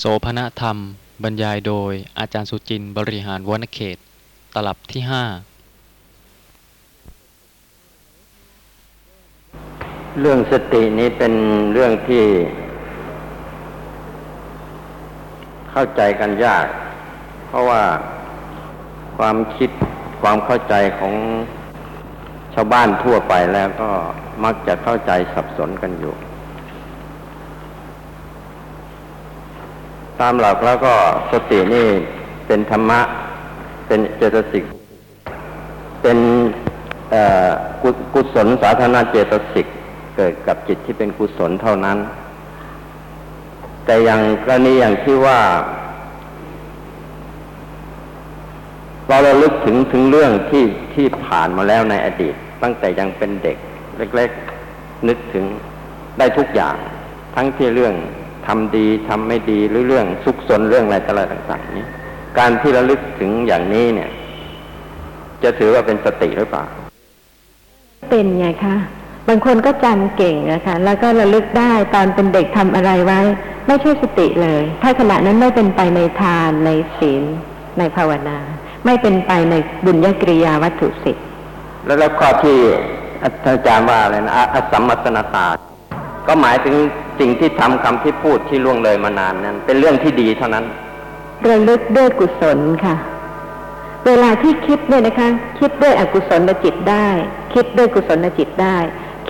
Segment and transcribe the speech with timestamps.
[0.00, 0.76] โสภณธรรม
[1.22, 3.98] บรรยายโดยอาจารย์สุจินต์บริหารวนเขต
[4.54, 5.24] ตลับที่ห้า
[10.20, 11.32] เรื่องสตินี้เป็น
[11.72, 12.24] เรื่องที่
[15.70, 16.66] เข้าใจกันยาก
[17.46, 17.82] เพราะว่า
[19.18, 19.70] ความคิด
[20.22, 21.14] ความเข้าใจของ
[22.54, 23.90] ชาวบ้านทั่วไปแล้วก็
[24.44, 26.14] มักจะเข้าใจสับสนกันอยู่
[30.20, 30.94] ตามหลักแล้วก็
[31.32, 31.86] สตินี่
[32.46, 33.00] เป็นธรรมะ
[33.86, 34.64] เป็นเจตสิก
[36.02, 36.18] เป็น
[37.82, 39.66] กุกุศลสาธารณเจตสิก
[40.16, 41.98] เกิดกับจิตที่เป็นกุศลเท่านั้น
[43.84, 45.40] แต่อย่างกรณีอย่างที่ว่า
[49.08, 53.56] เราระลึกถึงถึงเรื่องที่ที่ผ่านมาแล้วในอดีต ตั้งแต่ยังเป็นเด็ก
[54.16, 54.30] เล็ก
[54.68, 55.44] ๆ นึกถึง
[56.18, 56.76] ได้ทุกอย่าง
[57.34, 57.94] ทั้งที่เรื่อง
[58.46, 61.86] ทำดีทำไม่ดีหรือเรื่องสุขสนเรื่องอะไรต่ออะไรต่างๆนี้
[62.38, 64.10] การที่ระลึกถึงอย่างนี้เนี่ย
[65.42, 66.64] จะถือว่าเป็นสติหรือเปล่า
[68.10, 68.76] เป็นไงคะ
[69.28, 73.20] บางคนก็จำเก่งนะคะ แล้วก็ระลึกได้ตอนเป็นเด็กทำอะไรไว้
[73.66, 77.22] ไม่ใช่สติเลย ถ้าขณะนั้นไม่เป็นไปในทานในศีล
[77.78, 78.38] ในภาวนา
[78.86, 81.16] ไม่เป็นไปในบุญญกริยาวัตถุสิบ
[81.86, 82.56] แล้วแล้วข้อที่
[83.22, 85.46] อาจารย์ว่าอะไรนะอะอสัมมัตนาตา
[86.26, 86.76] ก็หมายถึง
[87.20, 90.64] สิ่งที่ทำคำที่พูดที่ล่วงเลยมานานนั้น เป็นเรื่องที่ดีเท่านั้น
[91.48, 92.96] ระลึกด้วยกุศลค่ะ
[94.06, 95.28] เวลาที่คิดเนี่ยนะคะ
[95.60, 97.08] คิดด้วยอกุศลจิตได้
[97.54, 98.76] คิดด้วยกุศลจิตได้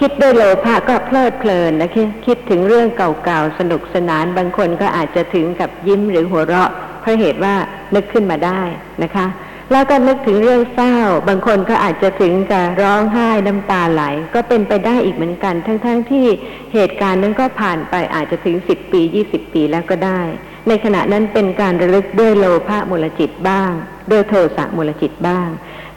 [0.01, 7.55] คิดด้วยโลภะก็เพลิดเพลินนะคะคิดถึงเรื่องเก่าๆสนุกสนานบางคนก็อาจจะถึงกับยิ้มหรือหัวเราะเพราะเหตุว่า
[7.95, 8.61] นึกขึ้นมาได้
[9.03, 9.27] นะคะ
[9.73, 10.97] แล้วก็นึกถึงเรื่องเศร้า
[11.29, 14.03] บางคนก็อาจจะถึงกับร้องไห้น้ำตาไหล
[14.35, 16.27] ก็เป็นไปได้อีกเหมือนกัน ทั้งๆที่
[16.75, 20.21] เหตุการณ์นั้นก็ผ่านไปอาจจะถึงสิบปียี่สิบปีแล้วก็ได้
[20.69, 23.71] ในขณะนั้นเป็นการระลึกด้วยโลภะมูลจิตบ้าง
[24.11, 25.49] ด้วยโทสะมูลจิตบ้าง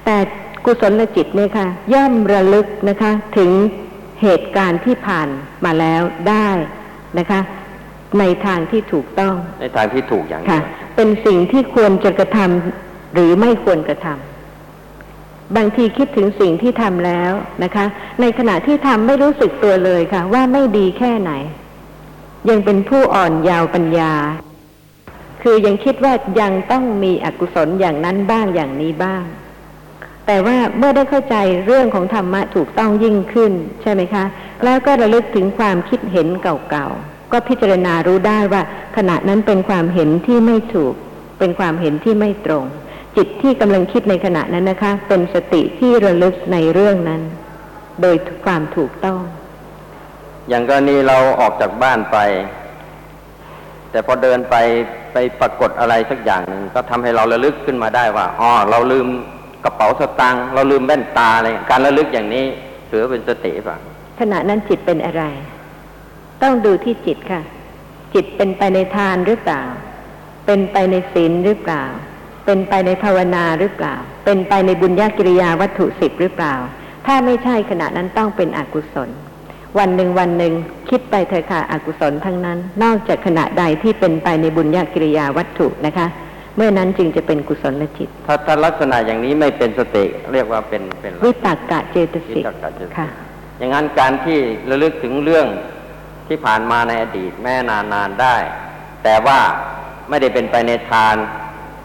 [0.06, 0.18] แต่
[0.66, 3.52] กุศลจิตเนี่ยค่ะ ย่อมระลึกนะคะ ถึง
[4.22, 5.30] เหตุการณ์ที่ผ่าน
[5.66, 6.48] มาแล้วได้
[7.20, 7.40] นะคะ
[8.20, 17.32] ในทางที่ถูกต้อง ในทางที่ถูกอย่างค่ะนี้เป็นสิ่งที่ควรจะกระทำ หรือไม่ควรกระทำบางทีคิดถึงสิ่งที่ทำแล้ว
[17.64, 17.86] นะคะ
[18.22, 21.32] ในขณะที่ทำไม่รู้สึกตัวเลยค่ะ ว่าไม่ดีแค่ไหน
[22.50, 24.14] ยังเป็นผู้อ่อนยาวปัญญา
[25.42, 29.24] คือยังคิดว่ายังต้องมีอกุศลอย่างนั้นบ้างอย่างนี้บ้าง
[30.26, 34.24] แต่ว่าเมื่อได้เข้าใจเรื่องของธรรมะถูกต้องยิ่งขึ้น ใช่ไหมคะ
[34.64, 38.62] แล้วก็ระลึกถึงความคิดเห็นเก่าๆ ก็พิจารณารู้ได้ว่า
[38.98, 40.94] ขณะนั้นเป็นความเห็นที่ไม่ถูก
[41.40, 42.66] เป็นความเห็นที่ไม่ตรง
[43.18, 47.22] จิตที่กำลังคิดในขณะนั้นนะคะ เป็นสติที่ระลึกในเรื่องนั้น
[48.02, 48.16] โดย
[48.46, 49.20] ความถูกต้อง
[50.50, 52.18] อย่างกรณีเราออกจากบ้านไป
[53.92, 54.56] แต่พอเดินไป
[55.14, 59.08] ไปปรากฏอะไรสักอย่างหนึ่งก็ทำให้เราระลึกขึ้นมาได้ว่าอ๋อเราลืม
[59.64, 62.46] กระเป๋าสตางค์เราลืมแว่นตาอะไรการระลึกอย่างนี้
[62.90, 63.78] ถือว่าเป็นสติป่ะ
[64.20, 65.24] ขณะนั้นจิตเป็นอะไร
[66.42, 67.42] ต้องดูที่จิตค่ะ
[68.14, 69.62] จิตเป็นไปในทานหรือเปล่า
[70.46, 71.84] เป็นไปในศีลหรือเปล่า
[72.50, 73.96] เป็นไปในภาวนาหรือเปล่า
[74.26, 76.54] เป็นไปในบุญญากิริยาวัตถุสิบหรือเปล่า
[77.06, 79.10] ถ้าไม่ใช่ขณะนั้นต้องเป็นอกุศล
[79.80, 80.54] วันหนึ่งวันหนึ่ง
[80.90, 86.08] คิดไปเถอะค่ะอกุศลทั้งนั้น นอกจากขณะใดที่เป็นไปในบุญญากิริยาวัตถุนะคะ
[86.58, 93.08] เมื่อนั้นจึงจะเป็นกุศลจิต ถ้าถ้าลักษณะอย่างนี้ไม่เป็นสติเรียกว่าเป็นเป็นอะไรวิตากกะเจตสิกวิตกกะเจตสิกค่ะ
[93.58, 94.38] อย่างนั้นการที่
[94.70, 95.48] ระลึกถึงเรื่อง
[96.28, 98.36] ที่ผ่านมาในอดีตแม่นานนๆได้
[99.04, 99.40] แต่ว่า
[100.10, 101.16] ไม่ได้เป็นไปในทาน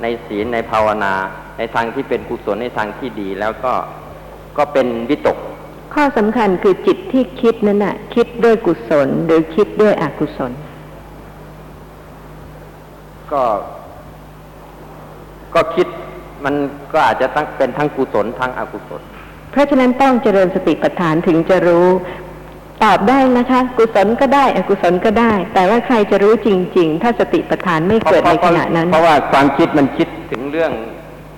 [0.02, 1.14] ในศีลในภาวนา
[1.58, 3.72] ในทางที่เป็นกุศลในทางที่ดีแล้วก็
[4.58, 5.38] ก็เป็นวิตก
[5.94, 10.52] ข้อสำคัญคือจิตที่คิดนั้นน่ะ คิดด้วยกุศลหรือคิดด้วยอกุศล
[13.32, 13.42] ก็
[15.54, 15.86] ก็คิด
[16.44, 16.54] มัน
[16.92, 19.00] ก็อาจจะตั้งเป็นทั้งกุศลทั้งอกุศล
[19.50, 21.86] เพราะฉะนั้นต้องเจริญสติปัฏฐานถึงจะรู้
[22.84, 26.48] ตอบได้นะคะ กุศลก็ได้ อกุศลก็ได้ แต่ว่าใครจะรู้จ
[26.78, 30.72] ริง ๆ ถ้าสติปัฏฐานไม่เกิดในขณะนั้น เพราะว่าความคิดมันคิดถึงเรื่อง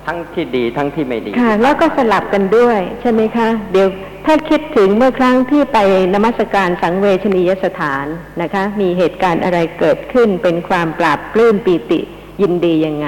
[0.05, 3.87] ทั้งที่ดีทั้งที่ไม่ดีค่ะ แล้วก็สลับกันด้วยใช่ไหมคะ เดี๋ยว
[4.25, 5.77] ถ้าคิดถึงเมื่อครั้งที่ไป
[6.13, 8.05] นมัสการสังเวชนียสถาน
[8.41, 11.99] นะคะ มีเหตุการณ์อะไรเกิดขึ้นเป็นความปราบปลื้มปีติ
[12.41, 13.07] ยินดียังไง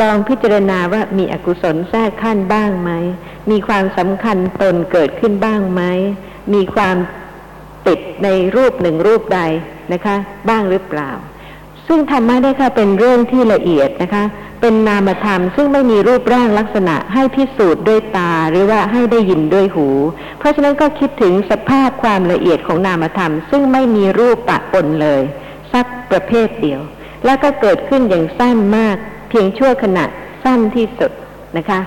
[0.00, 2.90] ลองพิจารณาว่ามีอกุศลแทรกขั้นบ้างไหม
[3.50, 5.82] มีความสำคัญตนเกิดขึ้นบ้างไหม
[6.54, 6.96] มีความ
[7.86, 9.40] ติดในรูปหนึ่งรูปใด
[9.92, 10.16] นะคะ
[10.48, 11.10] บ้างหรือเปล่า
[11.86, 14.24] ซึ่งธรรมะได้ค่ะเป็นเรื่องที่ละเอียดนะคะ
[14.60, 19.88] เป็นนามธรรมซึ่งไม่มีรูปร่างลักษณะให้พิสูจน์ด้วยตาหรือว่าให้ได้ยินด้วยหู
[20.38, 25.22] เพราะฉะนั้นก็คิดถึงสภาพความละเอียดของนามธรรม ซึ่งไม่มีรูปปะปนเลย
[25.72, 26.80] สักประเภทเดียว
[27.24, 28.96] แล้วก็เกิดขึ้นอย่างสั้นมาก
[29.28, 30.04] เพียงชั่วขณะ
[30.44, 31.12] สั้นที่สุด
[31.56, 31.80] นะคะ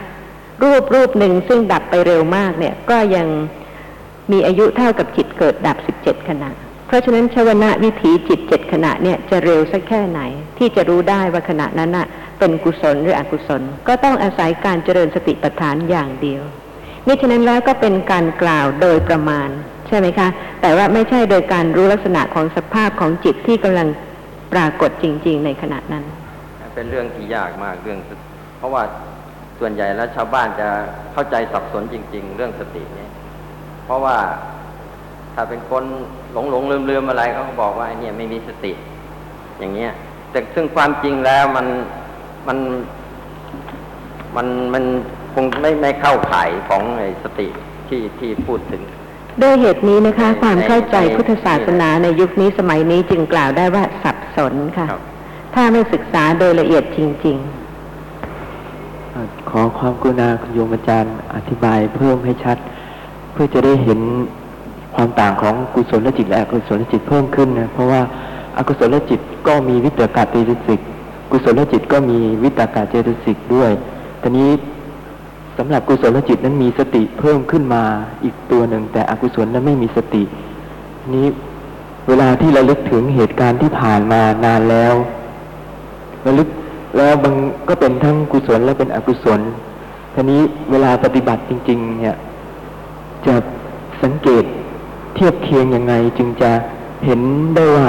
[0.64, 3.28] รูปรูปหนึ่งซึ่งดับไปเร็วมากเนี่ยก็ยัง
[4.32, 6.50] มีอายุเท่ากับจิตเกิดดับสิบเจ็ดขณะ
[6.88, 10.22] เพราะฉะนั้นชวนะวิถีจิตเจ็ดขณะเนี่ยจะเร็วสักแค่ไหน
[10.58, 12.08] ที่จะรู้ได้ว่าขณะนั้นน่ะ
[12.40, 16.42] เป็นกุศลหรืออกุศล ก็ต้องอาศัยการเจริญสติปัฏฐานอย่างเดียว
[17.08, 19.50] นี่ฉะนั้นแล้วก็เป็นการกล่าวโดยประมาณ
[19.88, 20.28] ใช่ไหมคะ
[20.62, 23.88] แต่ว่าไม่ใช่โดยการรู้ลักษณะของสภาพของจิตที่กำลัง
[24.54, 26.04] ปรากฏจริง ๆ ในขณะนั้น
[26.76, 28.00] เป็นเรื่องที่ยากมากเรื่อง
[28.58, 28.84] เพราะว่า
[29.60, 30.68] ส่วนใหญ่แล้วชาวบ้านจะ
[31.14, 33.08] เข้าใจสับสนจริง ๆ เรื่องสติเนี้
[33.86, 34.18] เพราะว่า
[35.34, 35.84] ถ้าเป็นคน
[36.34, 38.72] หลงหลงลืมลืมๆอะไรเขาก็บอกว่าไอ้เนี่ยไม่มีสติ
[39.60, 39.92] อย่างเงี้ย
[40.32, 41.68] แต่ซึ่งความจริงแล้วมัน
[42.48, 42.58] มัน
[44.36, 44.84] มันมัน
[45.34, 47.48] คงไม่ไม่เข้าข่ายของไอ้สติ
[47.88, 48.82] ที่ที่พูดถึง
[49.42, 55.02] ด้วยเหตุนี้นะคะในความเข้าใจในพุทธศาสนาในยุคนี้สมัยนี้จึงกล่าวได้ว่าสับสนค่ะครับ
[55.56, 57.38] ถ้าไม่ศึกษาโดยละเอียดจริง
[59.12, 62.58] เอ่อขอความกรุณาคุณโยมอาจารย์อธิบายเพิ่มให้ชัด
[63.36, 64.00] เพื่อจะได้เห็น
[64.96, 68.02] ความต่างของกุศลจิตและอกุศลจิตเพิ่มขึ้นนะเพราะว่า
[68.58, 70.80] อากุศลจิตก็มีวิตกาเจตสิก
[71.32, 73.72] กุศลจิตก็มีวิตกาเจตสิกด้วย
[74.22, 74.50] ทีนี้
[75.58, 77.84] สำหรับกุศลจิตนั้นมีสติเพิ่มขึ้นมา
[78.24, 80.24] อีกตัวหนึ่ง แต่อกุศลนั้นไม่มีสติ
[81.14, 81.28] นี้
[82.08, 84.94] เวลาที่เราลึกถึงเหตุการณ์ที่ผ่านมานานแล้ว
[86.26, 86.50] ระลึก
[86.98, 87.36] แล้วบาง
[87.68, 89.40] ก็เป็นทั้งกุศลและเป็นอกุศล
[90.14, 90.42] ทีนี้
[90.72, 92.18] เวลาปฏิบัติจริง ๆ เนี่ย
[93.28, 93.36] จะ
[94.04, 94.44] สังเกต
[95.16, 96.52] เทียบเคียงยังไง จึงจะ
[97.06, 97.22] เห็น
[97.56, 97.88] ได้ว่า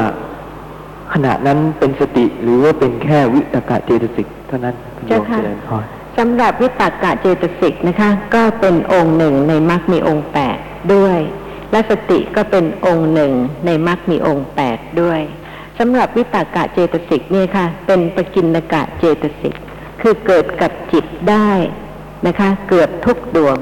[1.12, 10.58] ขณะนั้นเป็นสติหรือว่าเป็นแค่วิตกะเจตสิกเท่านั้นคุณโยมเจ้าค่ะเจริญพรๆสำหรับวิตากะเจตสิกนะคะ ก็เป็นองค์หนึ่งในมรรคมีองค์แปด
[10.94, 11.18] ด้วย
[11.72, 13.32] และสติก็เป็นองค์หนึ่ง
[13.66, 15.20] ในมรรคมีองค์แปดด้วย
[15.78, 19.54] สำหรับวิตากะเจตสิกเนี่ยค่ะ เป็นปกินกะเจตสิก
[20.00, 21.50] คือเกิดกับจิตได้
[22.26, 23.56] นะคะ เกือบทุกดวง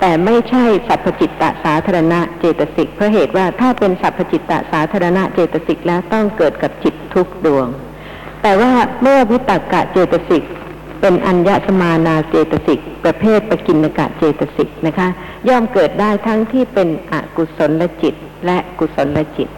[0.00, 7.66] แต่ไม่ใช่สัพพจิตตสาธารณะเจตสิกเพราะเหตุว่าถ้าเป็นสัพพจิตตสาธารณะเจตสิกแล้วต้องเกิดกับจิตทุกดวง
[8.42, 8.72] แต่ว่า
[9.02, 10.44] เมื่อวิตกะเจตสิก
[11.00, 15.08] เป็นอัญญสมานาเจตสิกประเภทปกินกะเจตสิกนะคะ
[15.48, 18.14] ย่อมเกิดได้ทั้งที่เป็นอกุศลจิต
[18.46, 19.48] และกุศลจิต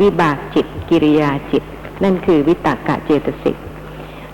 [0.00, 1.62] วิบากจิต กิริยาจิต
[2.04, 3.56] นั่นคือวิตกะเจตสิก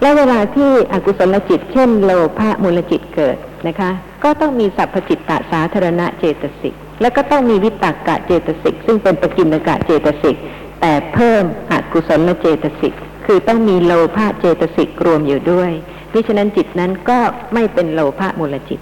[0.00, 3.90] และเวลาที่อกุศลจิต เช่นโลภะมูลจิตเกิดนะคะ
[4.24, 10.36] ก็ต้องมีสัพพจิตตสาธารณะเจตสิก แล้วก็ต้องมีวิตากะเจตสิก ซึ่งเป็นปกินกะเจตสิก
[10.80, 12.94] แต่เพิ่มอกุศลเจตสิก
[13.26, 15.70] คือต้องมีโลภะเจตสิกรวมอยู่ด้วย
[16.12, 17.18] มิฉะนั้นจิตนั้นก็
[17.54, 18.80] ไม่เป็นโลภะมูลจิต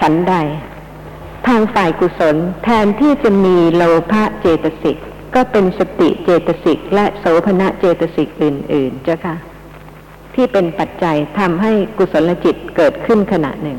[0.00, 0.34] ฉันใด
[1.46, 3.82] ทางฝ่ายกุศลแทนที่จะมีโล
[4.12, 4.96] ภะเจตสิก
[5.34, 9.36] ก็เป็นสติเจตสิก และโสภณะเจตสิกอื่น ๆ เจ้าค่ะ
[10.34, 13.78] ที่เป็นปัจจัยทำให้กุศลจิตเกิดขึ้นขณะหนึ่ง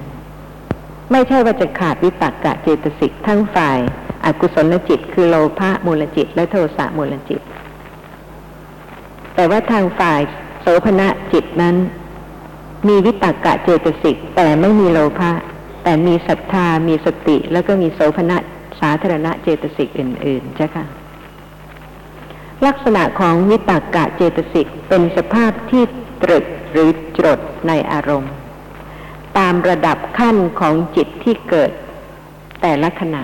[1.11, 3.77] ไม่ใช่ว่าจะขาดวิปักกะเจตสิกทั้งฝ่าย
[4.25, 7.41] อากุศลจิต คือโลภะมูลจิต และโทสะมูลจิต
[9.35, 10.19] แต่ว่าทางฝ่าย
[10.61, 11.75] โสภณะจิตนั้น
[12.88, 15.31] มีวิตากกะเจตสิกแต่ไม่มีโลภะ
[15.83, 18.37] แต่มีศรัทธามีสติ แล้วก็มีโสภณะ
[18.81, 20.85] สาธารณะเจตสิกอื่นๆเจ้าค่ะ
[22.66, 25.83] ลักษณะของวิตากกะเจตสิกเป็นสภาพที่
[26.23, 28.33] ตรึกหรือจดในอารมณ์
[29.40, 31.72] ตามระดับขั้นของจิตที่เกิด
[32.62, 33.24] แต่ละขณะ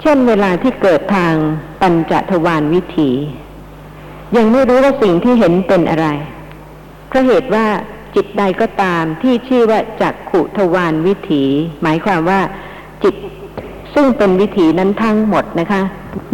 [0.00, 1.34] เช่นเวลาที่เกิดทาง
[1.80, 3.10] ปัญจทวารวิถี
[4.36, 6.08] ยังไม่รู้ว่าสิ่งที่เห็นเป็นอะไร
[7.08, 7.66] เพราะเหตุว่า
[8.14, 11.44] จิตใดก็ตามที่ชื่อว่าจักขุทวารวิถี
[11.82, 12.40] หมายความว่า
[13.02, 13.14] จิต
[13.94, 15.82] ซึ่งเป็นวิถีนั้นทั้งหมดนะคะ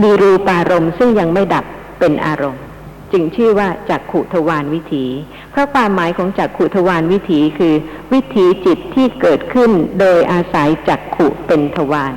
[0.03, 1.65] มีรูปารมณ์ซึ่งยังไม่ดับ
[1.99, 2.63] เป็นอารมณ์
[3.13, 5.05] จึงชื่อว่าจักขุทวารวิถี
[5.51, 7.75] เพราะความหมายของจักขุทวารวิถีคือ
[8.13, 12.15] วิถีจิตที่เกิดขึ้นโดยอาศัยจักขุเป็นทวาร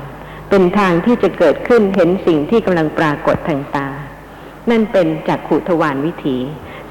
[0.49, 3.87] เป็นทางที่จะเกิดขึ้นเห็นสิ่งที่กำลังปรากฏทางตา
[4.69, 6.37] นั่นเป็นจักขุทวารวิถี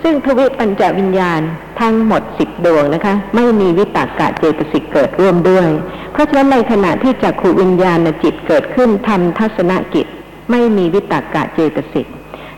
[0.02, 1.40] ซึ่งทวิปัญจวิญญาณ
[1.80, 5.68] ทั้งหมดสิบดวงนะคะ ไม่มีวิตากะเจตสิกเกิดร่วมด้วย
[6.12, 10.06] เพราะฉะนั้นในขณะที่จักขุวิญญาณจิตเกิดขึ้นทำทัศนกิจ
[10.50, 12.06] ไม่มีวิตากะเจตสิก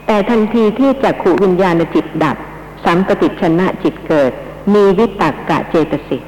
[0.06, 2.36] แต่ทันทีที่จักขุวิญญาณจิตดับ
[2.84, 4.32] สัมปติชนะจิตเกิด
[4.74, 6.22] มีวิตากกะเจตสิก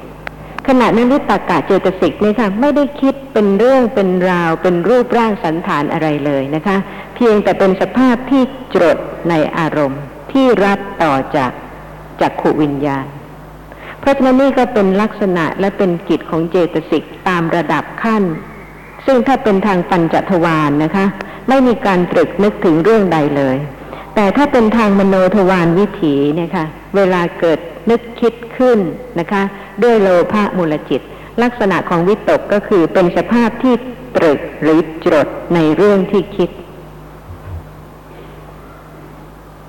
[0.67, 6.77] ขณะนั้นวิตากะเจตสิกเนี่ยค่ะไม่ได้คิดเป็นเรื่องเป็นราวเป็นรูปร่างสันฐานอะไรเลยนะคะ
[7.15, 8.43] เพียงแต่เป็นสภาพที่
[8.75, 8.97] จด
[9.29, 11.51] ในอารมณ์ที่รับต่อจาก
[12.21, 13.05] จักขุวิญญาณ
[13.99, 18.23] เพราะฉะนั้นนี่ก็เป็นลักษณะและเป็นกิจของเจตสิกตามระดับขั้น
[19.05, 21.05] ซึ่งถ้าเป็นทางปัญจทวารนนะคะ
[21.49, 23.57] ไม่มีการตรึกนึกถึงเรื่องใดเลย
[24.15, 28.79] แต่ถ้าเป็นทางมโนทวารวิถีเนี่ยค่ะเวลาเกิดนึกคิดขึ้น
[29.19, 29.41] นะคะ
[29.83, 31.01] ด้วยโลภะมูลจิต
[31.43, 33.73] ลักษณะของวิตกก็คือเป็นสภาพที่
[34.15, 36.49] ตรึกหรือจดในเรื่องที่คิด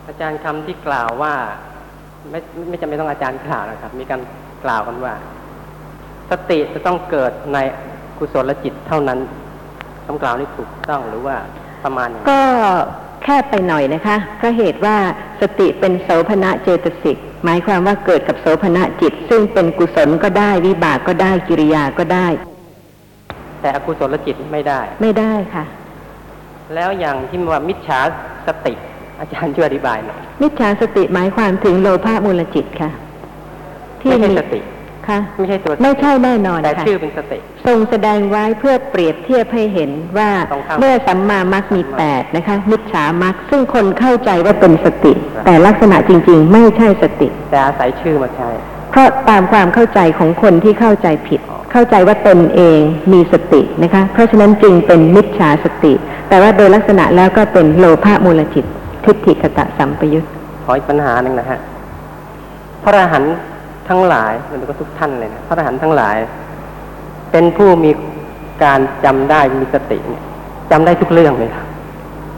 [0.07, 1.35] อาจารย์คำที่กล่าวว่า
[2.31, 4.21] ไม่ไม่จำเป็นต้องอาจารย์กล่าวนะครับ มีการ
[4.65, 5.15] กล่าวกันว่า
[6.31, 7.59] สติจะต้องเกิดใน
[8.19, 9.19] กุศลจิตเท่านั้น
[10.07, 11.37] คำกล่าวนี้ถูกต้องหรือว่า
[11.85, 12.41] ประมาณอย่างนั้นก็
[13.25, 14.97] แค่ไปหน่อยนะคะเพราะเหตุว่า
[15.41, 22.27] สติเป็นโสภณะเจตสิกหมายความว่าเกิดกับโสภณะจิต ซึ่งเป็นกุศลก็ได้วิบากก็ได้กิริยาก็ได้
[23.61, 25.65] แต่อกุศลจิตไม่ได้ ไม่ได้ค่ะ
[26.75, 28.01] แล้วอย่างที่ว่ามิจฉา
[28.47, 28.75] สติ
[29.19, 32.91] อาจารย์ช่วยอธิบายหน่อยมิจฉาสติหมายความถึงโลภะมูลจิตค่ะ
[34.05, 34.61] ไม่ใช่สติ
[35.09, 45.13] ค่ะไม่ใช่ตัวไม่ใช่แน่นอนแต่ค่ะชื่อเป็นสติทรงแสดงไว้เพื่อเปรียบเทียบให้เห็นว่าตรงข้ามเมื่อสัมมามัคมีแปดนะคะ มิจฉามัคซึ่งคนเข้าใจว่าเป็นสติ
[45.47, 48.49] แต่ลักษณะจริง ๆ ไม่ใช่สติ แต่อาศัยชื่อมาใช้
[48.91, 51.41] เพราะตามความเข้าใจของคนที่เข้าใจผิด
[51.73, 52.81] เข้าใจว่าตนเอง
[53.13, 55.93] มีสตินะคะ เพราะฉะนั้นจึงเป็นมิจฉาสติ
[56.29, 58.65] แต่ว่าโดยลักษณะแล้วก็เป็นโลภะมูลจิต
[59.05, 60.27] ทิฏฐิคตะสัมปยุต
[60.65, 61.59] ขออีกปัญหาหนึ่งนะฮะ
[62.83, 63.37] พระอรหันต์
[63.89, 66.17] ทั้งหลายแล้วก็ทุกท่านเลยนะพระอรหันต์ทั้งหลาย
[67.33, 67.91] เป็นผู้มี
[68.65, 70.23] การจำได้มีสติเนี่ย
[70.71, 71.67] จำได้ทุกเรื่องเลยครับ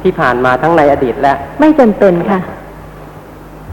[0.03, 2.41] ที่ผ่านมาทั้งในอดีตและ ไม่จำเป็นค่ะ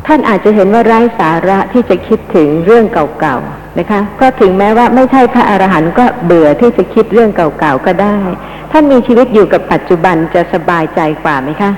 [0.08, 8.18] ท่านอาจจะเห็นว่าไร้สาระที่จะคิดถึงเรื่องเก่าๆนะคะ เพราะถึงแม้ว่าไม่ใช่พระอรหันต์ก็เบื่อที่จะคิดเรื่องเก่าๆก็ได้
[8.72, 11.72] ท่านมีชีวิตอยู่กับปัจจุบันจะสบายใจกว่าไหมคะ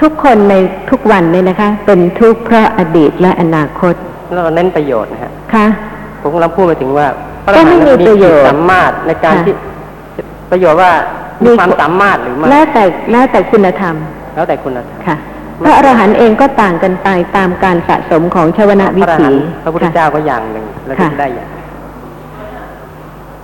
[0.00, 0.54] ทุกคนใน
[0.90, 3.94] ทุกวันเนี่ยนะคะ เป็นทุกข์เพราะอดีตและอนาคต
[4.34, 5.66] เราเน้นประโยชน์นะฮะ ค่ะ
[6.22, 7.06] ผมกำลังพูดไปถึงว่า
[7.44, 9.54] พระอรก็หัไม่นต์มีมีประโยชน์สามารถในการค่ะที่
[10.50, 10.90] ประโยชน์ว่า
[11.44, 13.94] มีความสามารถหรือไม่แล้วแต่แล้วแต่คุณธรรม
[14.34, 15.16] แล้วแต่คุณธรรมค่ะ
[15.64, 21.48] พระอรหันต์เองก็ต่างกันไปตามการสะสมของชวนะพวิระอรหัถีนต์พระพุทธค่ะเจ้าก็อย่างหนึ่งแล้วก็ค่ะได้อย่าง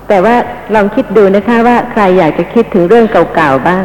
[0.09, 0.35] แต่ว่า
[0.75, 3.85] ลองคิดดูนะคะว่าใครอยากจะคิดถึงเรื่องเก่าๆบ้าง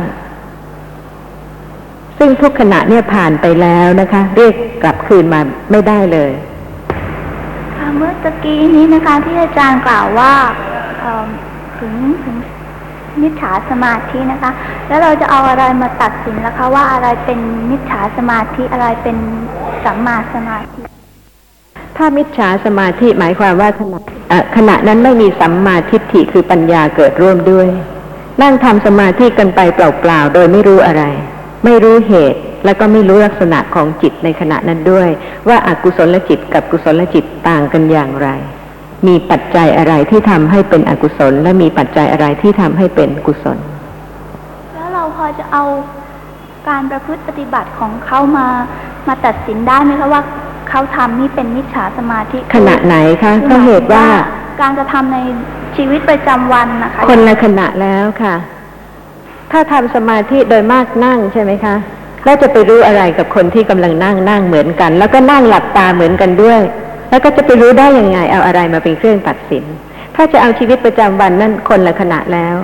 [2.17, 4.53] ซึ่งทุกขณะเนี่ยผ่านไปแล้วนะคะ เรียก
[4.83, 5.39] กลับคืนมา
[5.71, 6.54] ไม่ได้เลยค่ะ
[7.97, 10.33] เมื่อตะกี้นี้นะคะที่อาจารย์กล่าวว่า
[11.79, 12.35] ถึงถึง
[13.21, 14.51] มิจฉาสมาธินะคะ
[14.87, 17.39] แล้วเราจะเอาอะไรมาตัดสินล่ะคะ ว่าอะไรเป็น
[17.71, 19.17] มิจฉาสมาธิอะไรเป็น
[19.83, 20.81] สัมมาสมาธิ
[21.97, 23.99] ถ้ามิจฉาสมาธิหมายความว่าขณะ
[24.55, 27.67] ขณะนั้นไม่มีสัมมาทิฏฐิคือปัญญาเกิดร่วมด้วย
[28.41, 31.03] นั่งทำสมาธิกันไปเปล่าๆโดยไม่รู้อะไร
[31.65, 35.09] ไม่รู้เหตุแล้วก็ไม่รู้ลักษณะของจิตในขณะนั้นด้วย
[35.47, 38.29] ว่าอากุศลจิตกับกุศลจิตต่างกันอย่างไร
[39.07, 43.57] มีปัจจัยอะไรที่ทำให้เป็นอกุศล และมีปัจจัยอะไรที่ทำให้เป็นกุศล
[44.73, 45.63] แล้วเราพอจะเอา
[46.69, 48.47] การประพฤติปฏิบัติของเขามา
[49.07, 50.21] มาตัดสินได้ไหมคะว่า
[50.69, 54.05] เขาทำนี่เป็นมิจฉาสมาธิขณะไหนคะก็เหตุว่า
[54.61, 55.17] การกระทำใน
[55.77, 58.35] ชีวิตประจำวันนะคะ คนละขณะแล้วค่ะ
[59.51, 61.75] ถ้าทำสมาธิโดยมากนั่งใช่ไหมคะ
[62.25, 66.61] แล้วจะไปรู้อะไรกับคนที่กำลังนั่งนั่งเหมือนกัน แล้วก็นั่งหลับตาเหมือนกันด้วย
[67.09, 69.63] แล้วก็จะไปรู้ได้ยังไงเอาอะไรมาเป็นเครื่องตัดสิน
[70.15, 72.55] ถ้าจะเอาชีวิตประจำวันนั่นคนละขณะแล้ว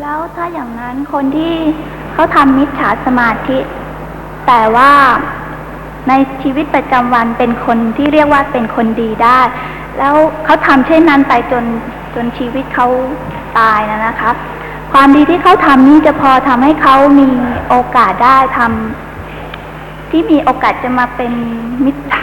[0.00, 1.54] แล้วถ้าอย่างนั้นคนที่
[2.12, 3.58] เขาทำมิจฉาสมาธิ
[4.46, 4.92] แต่ว่า
[6.08, 6.12] ใน
[6.42, 9.40] ชีวิตประจำวันเป็นคนที่เรียกว่าเป็นคนดีได้
[9.98, 10.14] แล้ว
[10.44, 11.64] เขาทำเช่นนั้นไปจน
[12.14, 12.86] จนชีวิตเขา
[13.58, 14.34] ตายนะนะครับ
[14.92, 17.28] ความดีที่เขาทำนี่จะพอทำให้เขามี
[17.68, 21.32] โอกาสได้ทำที่มีโอกาสจะมาเป็น
[21.84, 22.22] มิจฉา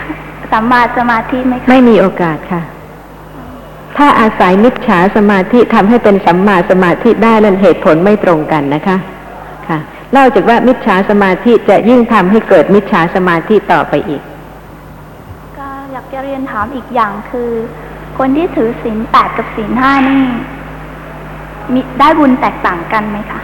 [0.52, 2.62] สัมมาสมาธิไหมคะไม่มีโอกาสค่ะ
[3.98, 8.98] ถ้าอาศัยมิจฉาสมาธิทำให้เป็นสัมมาสมาธิได้นั้นเหตุผลไม่ตรงกันนะคะ
[9.68, 9.80] ค่ะ
[10.12, 14.22] เล่าจากว่ามิจฉาสมาธิจะยิ่งทำให้เกิดมิจฉาสมาธิต่อไปอีก
[15.58, 17.50] ก็อยากจะเรียนถามอีกอย่างคือ
[18.18, 20.24] คนที่ถือศีลแปดกับศีลห้านี่
[21.74, 23.42] มีได้บุญแตกต่างกันไหมคะ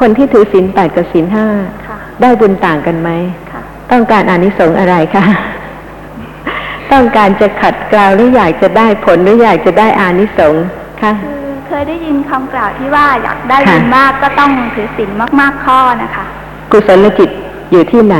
[0.00, 1.46] คนที่ถือศีลแปดกับศีลห้า
[1.86, 3.10] ค่ะได้บุญต่างกันไหม
[3.52, 3.60] ค่ะ
[3.92, 5.24] ต้องการอานิสงส์อะไรคะ
[6.92, 10.64] ต้องการจะขัดเกลาหรืออยากจะได้ผลหรืออยากจะได้อานิสงส์
[11.02, 16.24] คะคือเคยได้ยินคำกล่าวที่ว่าอยากได้ค่ะบุญมากก็ต้องถือศีลมาก ๆ ข้อนะคะ
[16.70, 17.30] กุศลจิต
[17.70, 18.18] อยู่ที่ไหน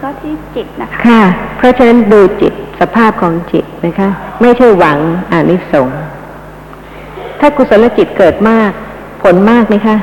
[0.00, 1.22] ก็ที่จิตนะคะ ค่ะ
[1.56, 4.08] เพราะฉะนั้นดูจิตสภาพของจิตนะคะ
[4.40, 4.98] ไม่ใช่หวัง
[5.32, 6.00] อานิสงส์
[7.40, 8.70] ถ้ากุศลจิตเกิดมาก
[9.22, 9.96] ผลมากไหมคะ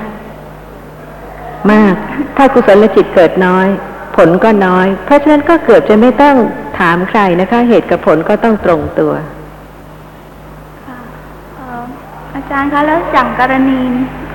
[1.72, 1.94] มาก
[2.38, 3.68] ถ้ากุศลจิตเกิดน้อย
[4.16, 6.36] ผลก็น้อย เพราะฉะนั้นก็เกิดจะไม่ต้อง
[6.80, 9.14] ถามใครนะคะ เหตุกับผลก็ต้องตรงตัว
[10.88, 10.98] ค่ะ
[12.36, 13.80] อาจารย์คะแล้วอย่างกรณี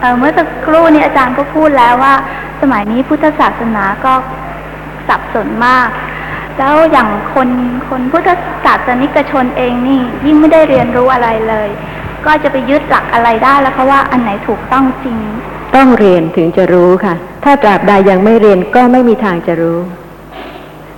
[0.00, 2.14] เเมื่อสักครู่นี้อาจารย์ก็พูดแล้วว่า
[2.60, 4.12] สมัยนี้พุทธศาสนาก็
[5.08, 5.88] สับสนมาก
[6.58, 7.48] แล้วอย่างคน
[7.88, 8.28] คนพุทธ
[8.64, 11.68] ศาสนิกชนเองนี่ยิ่งไม่ได้เรียนรู้อะไรเลย
[12.26, 15.18] ก็จะไปยึดหลักอะไรได้แล้วเพราะว่าอันไหนถูกต้องจริง
[15.76, 17.14] ต้องเรียนถึงจะรู้ค่ะ
[17.45, 19.78] ถ้าตราบใดยังไม่เรียนก็ไม่มีทางจะรู้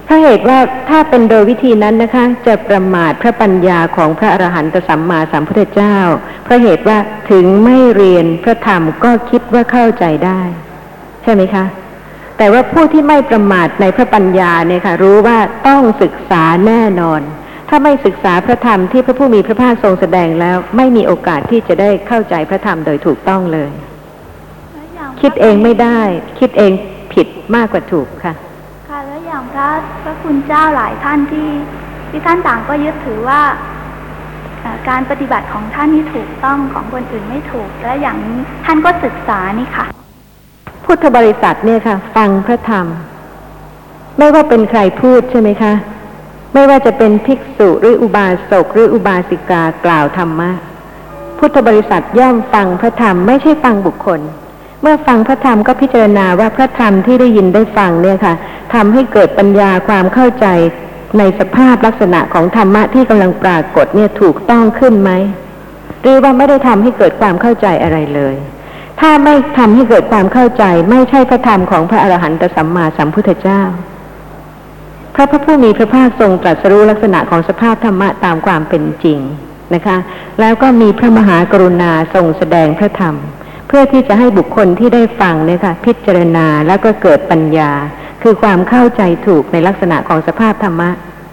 [0.05, 0.59] เพราะเหตุว่า
[0.89, 5.97] ถ้าเป็นโดยวิธีนั้นนะคะ จะประมาทพระปัญญาของพระอรหันตสัมมาสัมพุทธเจ้า
[6.45, 6.99] เพราะเหตุว่า
[7.31, 10.41] ถึงไม่เรียนพระธรรมก็คิดว่าเข้าใจได้
[11.23, 11.65] ใช่ไหมคะ
[12.39, 17.21] แต่ว่าผู้ที่ไม่ประมาทในพระปัญญาเนี่ยค่ะ รู้ว่าต้องศึกษาแน่นอน
[17.69, 23.71] ถ้าไม่ศึกษาพระธรรมที่พระผู้มีพระภาคทรงแสดงแล้ว ไม่มีโอกาสที่จะได้เข้าใจพระธรรมโดยถูกต้องเลย
[25.21, 26.01] คิดเองไม่ได้
[26.39, 26.73] คิดเอง
[27.15, 28.35] ผิดมากกว่าถูกค่ะ
[28.89, 29.69] ค่ะแล้วอย่างพระ
[30.03, 31.49] พระคุณเจ้าหลายท่านที่
[32.11, 33.43] ที่ท่านต่างก็ยึดถือว่า
[34.61, 39.87] เอ่อการปฏิบัติของท่านนี่ถูกต้องของคนอื่นไม่ถูก และอย่างนี้ท่านก็ศึกษานี่ค่ะ
[40.85, 42.87] พุทธบริษัทเนี่ยค่ะ ฟังพระธรรม
[44.19, 45.73] ไม่ว่าเป็นใครพูดใช่ไหมคะ
[46.59, 50.51] ไม่ว่าจะเป็นภิกษุหรืออุบาสกหรืออุบาสิกากล่าวธรรมะ
[51.39, 54.21] พุทธบริษัทย่อมฟังพระธรรมไม่ใช่ฟังบุคคล
[54.83, 58.35] เมื่อฟังพระธรรมก็พิจารณาว่าพระธรรมที่ได้ยินได้ฟังเนี่ยค่ะ
[58.75, 60.47] ทำให้เกิดปัญญาความเข้าใจ
[61.19, 65.11] ในสภาพลักษณะของธรรมะที่กำลังปรากฏเนี่ยถูกต้องขึ้นไหม
[66.03, 68.35] หรือว่าไม่ได้ทำให้เกิดความเข้าใจอะไรเลย
[69.01, 73.63] ถ้าไม่ทำให้เกิดความเข้าใจ ไม่ใช่พระธรรมของพระอรหันตสัมมาสัมพุทธเจ้า
[75.21, 79.19] พระพระผู้มีพระภาคทรงตรัสรู้ลักษณะของสภาพธรรมะตามความเป็นจริง
[79.75, 79.97] นะคะ
[80.41, 83.15] แล้วก็มีพระมหากรุณาทรงแสดงพระธรรม
[83.69, 87.71] เพื่อที่จะให้บุคคลที่ได้ฟังเนี่ยค่ะพิจารณาแล้วก็เกิดปัญญา
[88.23, 90.91] คือความเข้าใจถูกในลักษณะของสภาพธรรมะ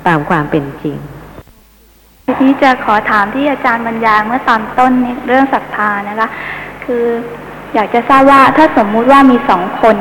[0.07, 0.97] ตามความเป็นจริง
[2.25, 6.27] ทีนี้จะขอถามที่อาจารย์บรรยายเมื่อตอนต้นนเรื่องศรัทธานะคะ
[6.85, 7.05] คือ
[7.75, 9.97] อยากจะทราบว่าถ้าสมมุติว่ามีสองคน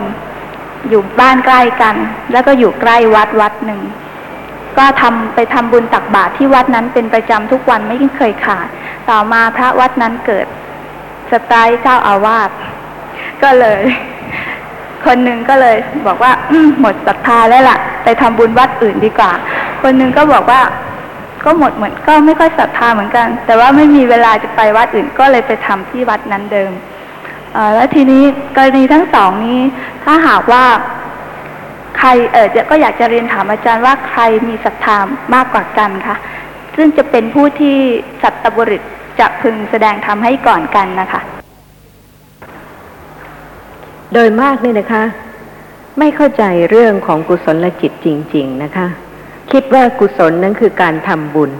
[0.88, 1.96] อยู่บ้านใกล้กัน
[2.32, 3.80] แล้วก็อยู่ใกล้วัดวัดหนึ่ง
[4.78, 8.68] ก็ทำไปทำบุญตักบาตรที่วัดนั้นเป็นประจำทุกวันไม่เคยขาด
[9.10, 10.46] ต่อมาพระวัดนั้นเกิด
[11.30, 12.50] สไตล์เจ้าอาวาส
[13.42, 13.80] ก็เลย
[15.06, 19.32] คนหนึ่งก็เลยบอกว่า อืหมดศรัทธาแล้วล่ะ ไปทำบุญวัดอื่นดีกว่า
[19.82, 20.62] คนหนึ่งก็บอกว่า
[21.44, 26.70] ก็หมดเหมือนก็ไม่ค่อยศรัทธาเหมือนกัน แต่ว่าไม่มีเวลาจะไปวัดอื่นก็เลยไปทำที่วัดนั้นเดิม
[27.74, 28.22] แล้วทีนี้
[28.56, 29.60] กรณีทั้งสองนี้
[30.04, 30.64] ถ้าหากว่า
[31.98, 34.98] ใครเออก็อยากจะเรียนถามอาจารย์ว่าใครมีศรัทธา
[35.34, 36.16] มากกว่ากันคะ
[36.76, 37.76] ซึ่งจะเป็นผู้ที่
[38.22, 38.82] สัตบุรุษ
[39.20, 41.20] จะพึงแสดงธรรมให้ก่อนกันนะคะ
[44.12, 45.04] โดยมากเนี่ยนะคะ
[45.98, 48.86] ไม่เข้าใจเรื่องของกุศลจิตจริง ๆนะคะ
[49.52, 51.50] คิดว่ากุศลนั้นคือการทำบุญ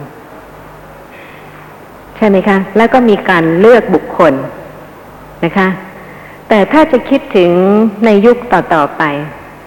[2.17, 4.33] ใช่ไหมคะ แล้วก็มีการเลือกบุคคล
[5.45, 5.69] นะคะ
[6.49, 7.51] แต่ถ้าจะคิดถึง
[8.05, 9.03] ในยุคต่อๆไป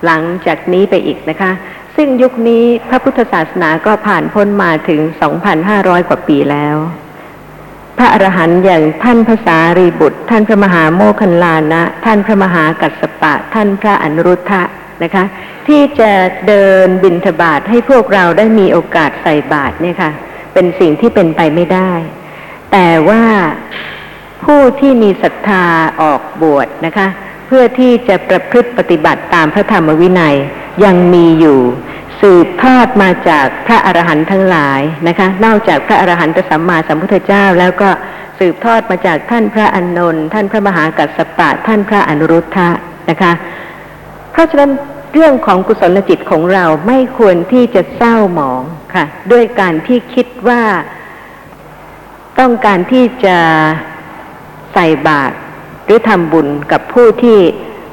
[0.06, 1.52] หลังจากนี้ไปอีกนะคะ
[1.96, 5.02] ซึ่งยุคนี้พระพุทธศาสนาก็ผ่านพ้นมาถึง
[5.56, 6.76] 2,500 กว่าปีแล้ว
[7.98, 14.64] พระอรหันต์อย่างท่านพระสารีบุตร ท่านพระมหาโมคคัลลานะ ท่านพระมหากัสสปะ ท่านพระอนุรุทธะ
[15.04, 15.24] นะคะ
[15.68, 16.12] ที่จะ
[16.48, 20.12] เดินบินทบาทให้พวกเราได้มีโอกาสใส่บาตรเนี่ยค่ะ
[20.54, 21.92] เป็นสิ่งที่เป็นไปไม่ได้
[22.72, 23.24] แต่ว่า
[24.46, 25.66] ผู้ที่มีศรัทธา
[26.02, 27.08] ออกบวชนะคะ
[27.48, 30.36] เพื่อที่จะประพฤติปฏิบัติตามพระธรรมวินัย
[30.86, 31.60] ยังมีอยู่
[32.22, 37.90] สืบทอดมาจากพระอรหันต์ทั้งหลายนะคะนอกจากพระอรหันตสัมมาสัมพุทธเจ้า แล้วก็
[38.40, 42.70] สืบทอดมาจากท่านพระอานนท์ท่านพระมหากัสสปะท่านพระอนุรุทธะ
[43.10, 43.32] นะคะ
[44.32, 44.72] เพราะฉะนั้น
[45.14, 48.64] เรื่องของกุศลจิตของเราไม่ควรที่จะเศร้าหมอง
[48.96, 50.62] ค่ะ ด้วยการที่คิดว่า
[52.40, 53.38] ต้องการที่จะ
[54.78, 55.36] ใส่บาตร
[55.86, 57.40] หรือทำบุญกับผู้ที่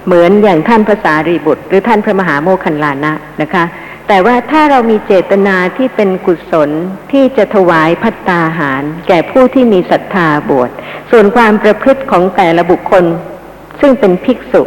[0.06, 3.64] เหมือนอย่างท่านพระสารีบุตร หรือท่านพระมหาโมคคัลลานะนะคะ
[4.08, 6.70] แต่ว่าถ้าเรามีเจตนาที่เป็นกุศล
[7.12, 10.70] ที่จะถวายพัตตาหาร แก่ผู้ที่มีศรัทธาบวช
[11.10, 13.04] ส่วนความประพฤติของแต่ละบุคคล
[13.80, 14.62] ซึ่งเป็นภิกษุ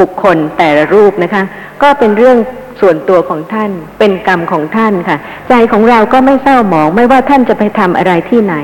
[0.00, 1.42] บุคคลแต่ละรูปนะคะ
[1.82, 2.38] ก็เป็นเรื่อง
[2.80, 8.54] ส่วนตัวของท่านเป็นกรรมของท่านค่ะ ใจของเราก็ไม่เศร้าหมองไม่ว่าท่านจะไปทำอะไรที่ไหน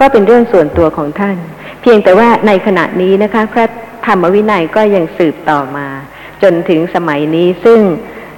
[0.00, 1.36] ก็เป็นเรื่องส่วนตัวของท่าน
[1.86, 3.66] เพียงแต่ว่าในขณะนี้นะคะ พระ
[4.06, 5.88] ธรรมวินัยก็ยังสืบต่อมา
[6.42, 7.80] จนถึงสมัยนี้ซึ่ง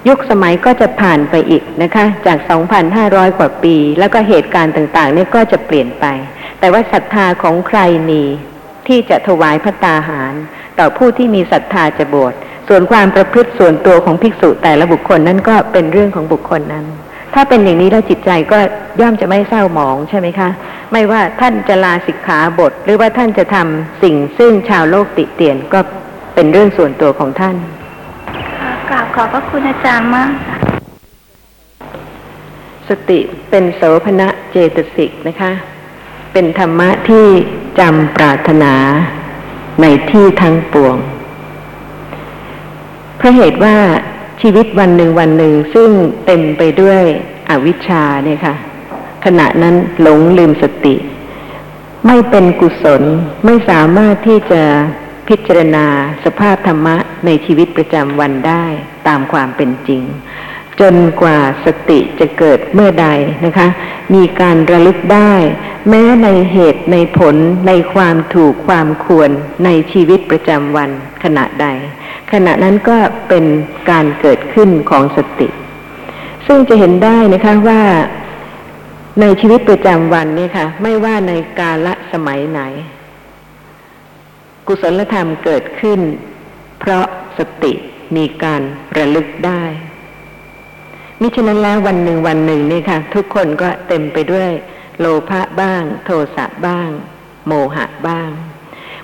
[0.08, 2.38] ยุคสมัยก็จะผ่านไปอีกนะคะ จาก
[2.88, 6.04] 2,500 กว่าปี แล้วก็เหตุการณ์ต่างๆเนี่ยก็จะเปลี่ยนไป
[6.60, 7.80] แต่ว่าศรัทธาของใคร
[8.10, 8.22] มี
[8.86, 10.34] ที่จะถวายพระตาหาร
[10.78, 12.34] ต่อผู้ที่มีศรัทธาจะบวช
[12.68, 16.86] ส่วนความประพฤติส่วนตัวของภิกษุแต่ละบุคคลนั้นก็เป็นเรื่องของบุคคลนั้น
[17.38, 18.58] ถ้าเป็นอย่างนี้แล้วจิตใจก็
[19.00, 20.48] ย่อมจะไม่เศร้าหมองใช่ไหมคะ
[20.92, 25.80] ไม่ว่าท่านจะลาสิกขาบท หรือว่าท่านจะทำสิ่งซึ่งชาวโลกติเตียนก็
[26.34, 27.56] เป็นเรื่องส่วนตัวของท่าน
[28.58, 30.58] ค่ะกราบขอบพระคุณอาจารย์มากค่ะ
[32.88, 33.18] สติ
[33.50, 35.52] เป็นโสภณะเจตสิกนะคะ
[36.32, 37.26] เป็นธรรมะที่
[37.80, 38.74] จำปรารถนา
[39.82, 40.96] ในที่ทั้งปวง
[43.16, 43.76] เพราะเหตุว่า
[44.42, 45.90] ชีวิตวันหนึ่งวันหนึ่งซึ่ง
[46.26, 47.02] เต็มไปด้วย
[47.50, 48.54] อวิชชาเนี่ยค่ะ
[49.24, 50.94] ขณะนั้นหลงลืมสติ
[52.06, 53.02] ไม่เป็นกุศล
[53.44, 54.62] ไม่สามารถที่จะ
[55.28, 55.86] พิจารณา
[56.24, 56.96] สภาพธรรมะ
[57.26, 58.64] ในชีวิตประจำวันได้
[59.08, 60.02] ตามความเป็นจริง
[60.80, 63.08] จนกว่าสติจะเกิดเมื่อใด
[63.46, 63.68] นะคะ
[64.14, 65.34] มีการระลึกได้
[65.88, 67.36] แม้ในเหตุในผล
[67.68, 69.30] ในความถูกความควร
[69.64, 70.90] ในชีวิตประจำวัน
[71.24, 71.66] ขณะใด
[72.32, 72.96] ขณะนั้นก็
[73.28, 73.44] เป็น
[73.90, 75.48] การเกิดขึ้นของสติ
[76.46, 77.82] ซึ่งจะเห็นได้นะคะว่า
[79.20, 82.60] ในชีวิตประจำวันนี่ค่ะ ไม่ว่าในกาละสมัยไหน
[84.66, 86.00] กุศลธรรมเกิดขึ้น
[86.80, 87.06] เพราะ
[87.38, 87.72] สติ
[88.16, 88.62] มีการ
[88.96, 89.62] ระลึกได้
[91.20, 94.50] มิฉะนั้นแล้ววันหนึ่งวันหนึ่งนี่ค่ะ ทุกคนก็เต็มไปด้วย
[95.00, 96.88] โลภะบ้าง โทสะบ้าง
[97.46, 98.30] โมหะบ้าง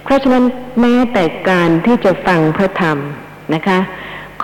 [0.04, 0.44] เพราะฉะนั้น
[0.80, 2.98] แม้แต่การที่จะฟังพระธรรม
[3.54, 3.78] นะคะ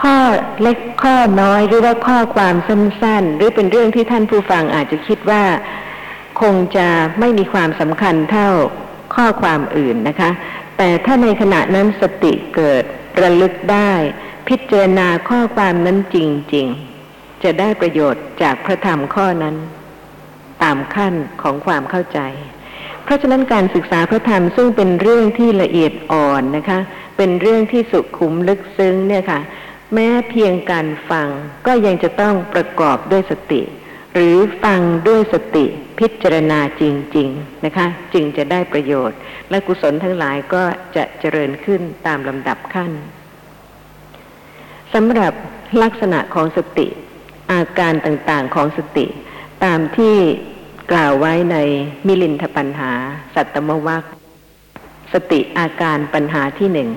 [0.00, 0.16] ข้อ
[0.62, 5.44] เล็กข้อน้อยหรือว่าข้อความสั้นๆ หรือเป็นเรื่องที่ท่านผู้ฟังอาจจะคิดว่า
[6.40, 6.88] คงจะ
[7.20, 8.48] ไม่มีความสำคัญเท่า
[9.14, 10.31] ข้อความอื่นนะคะ
[10.78, 12.83] แต่ถ้าในขณะนั้นสติเกิด
[13.22, 13.92] ระลึกได้
[14.48, 16.16] พิจารณาข้อความนั้นจ
[16.54, 16.88] ริง ๆ
[17.44, 19.57] จะได้ประโยชน์จากพระธรรมข้อนั้น
[20.62, 22.20] ตามขั้นของความเข้าใจ
[23.05, 26.79] เพราะฉะนั้นการศึกษาพระธรรมซึ่งเป็นเรื่องที่ละเอียดอ่อนนะคะ
[27.16, 29.40] เป็นเรื่องที่สุขุมลึกซึ้งเนี่ยค่ะ
[29.94, 31.29] แม้เพียงการฟัง
[31.66, 33.62] ก็ยังจะต้องประกอบด้วยสติ
[34.14, 35.66] หรือฟังด้วยสติ
[35.98, 36.83] พิจารณาจ
[37.16, 39.18] ริง ๆนะคะ จึงจะได้ประโยชน์
[39.51, 40.62] และกุศลทั้งหลายก็
[40.96, 42.92] จะเจริญขึ้นตามลำดับขั้น
[44.94, 45.33] สำหรับ
[45.83, 46.87] ลักษณะของสติ
[47.52, 49.06] อาการต่างๆของสติ
[49.64, 50.16] ตามที่
[50.92, 51.56] กล่าวไว้ใน
[52.06, 52.92] มิลินทปัญหา
[53.34, 54.04] สัตตมวัค
[55.12, 56.90] สติอาการปัญหาที่หนึ่ง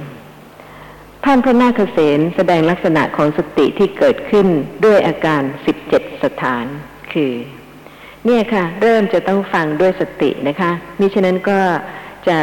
[1.25, 4.47] ท่านพระนาคเษนแสดงลักษณะของสติที่เกิดขึ้น
[4.85, 6.65] ด้วยอาการสิบเจ็ดสถาน
[7.13, 7.33] คือ
[8.25, 11.59] เนี่ยค่ะ เริ่มจะต้องฟังด้วยสตินะคะมิฉะนั้นก็
[12.27, 12.37] จะ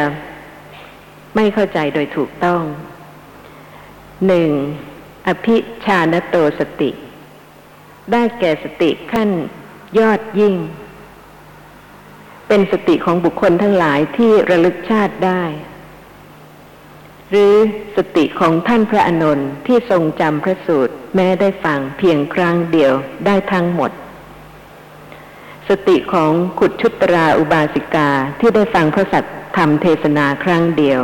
[1.35, 2.61] ไม่เข้าใจโดยถูกต้อง
[4.27, 4.49] หนึ่ง
[5.27, 6.89] อภิชานโตสติ
[8.11, 9.29] ได้แก่สติขั้น
[9.99, 10.55] ยอดยิ่ง
[12.47, 15.43] เป็นสติของบุคคลทั้งหลายที่ระลึกชาติได้
[17.29, 17.53] หรือ
[17.97, 22.93] สติของท่านพระอานนท์ที่ทรงจำพระสูตรแม้ได้ฟังเพียงครั้งเดียว
[23.25, 23.91] ได้ทั้งหมด
[25.69, 29.23] สติของขุดชุตราอุบาสิกาที่ได้ฟังพระสัต
[29.57, 31.01] ธรรมเทศนาครั้งเดียว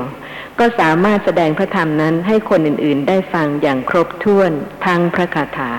[0.60, 4.52] ก็สามารถแสดงพระธรรมนั้นให้คนอื่น ๆ ได้ฟังอย่างครบถ้วน
[4.86, 5.72] ทั้งพระคาถา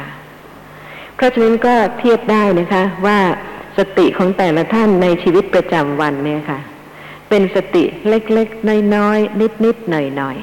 [1.16, 3.18] เพราะฉะนั้นก็เทียบได้นะคะว่า
[3.78, 6.60] สติของแต่ละท่านในชีวิตประจำวันเนี่ยค่ะ
[7.28, 10.36] เป็นสติเล็กๆ น้อยๆ นิดๆ หน่อย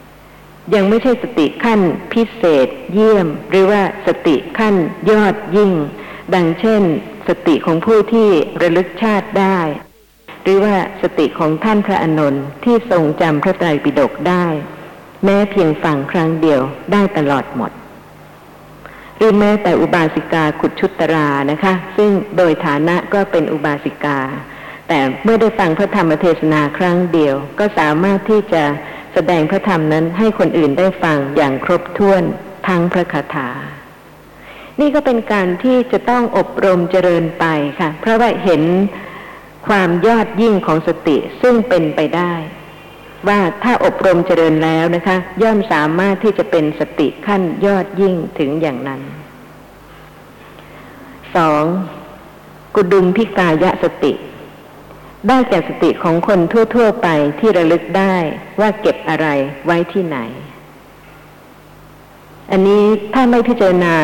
[0.00, 1.80] ๆ ยังไม่ใช่สติขั้น
[2.12, 4.74] พิเศษ เยี่ยม หรือว่าสติขั้น
[5.10, 5.72] ยอดยิ่ง
[6.34, 6.82] ดังเช่น
[7.28, 8.28] สติของผู้ที่
[8.62, 9.58] ระลึกชาติได้
[10.42, 14.46] หรือว่าสติของท่านพระอานนท์ที่ทรงจำพระไตรปิฎกได้
[15.24, 16.60] แม้เพียงฟังครั้งเดียว
[16.92, 17.70] ได้ตลอดหมด
[19.18, 24.18] หรือแม้แต่อุบาสิกาขุดชุตรานะคะ ซึ่งโดยฐานะก็เป็นอุบาสิกา
[24.88, 28.64] แต่เมื่อได้ฟังพระธรรมเทศนาครั้งเดียว ก็สามารถที่จะ
[29.14, 32.22] แสดงพระธรรมนั้นให้คนอื่นได้ฟังอย่างครบถ้วน
[32.68, 33.48] ทั้งพระคาถา
[34.80, 37.44] นี่ก็เป็นการที่จะต้องอบรมเจริญไป
[37.80, 38.62] ค่ะ เพราะว่าเห็น
[39.68, 42.32] ความยอดยิ่งของสติซึ่งเป็นไปได้
[43.26, 49.00] ว่าถ้าอบรมเจริญแล้วนะคะ ย่อมสามารถที่จะเป็นสติขั้นยอดยิ่งถึงอย่างนั้น
[51.36, 51.64] สอง
[52.74, 54.12] กุดุมพิกายะสติ
[55.28, 56.40] ได้แก่สติของคน
[56.74, 58.14] ทั่ว ๆ ไปที่ระลึกได้
[58.60, 59.26] ว่าเก็บอะไร
[59.66, 60.18] ไว้ที่ไหน
[62.50, 63.94] อันนี้ถ้าไม่พิจารณา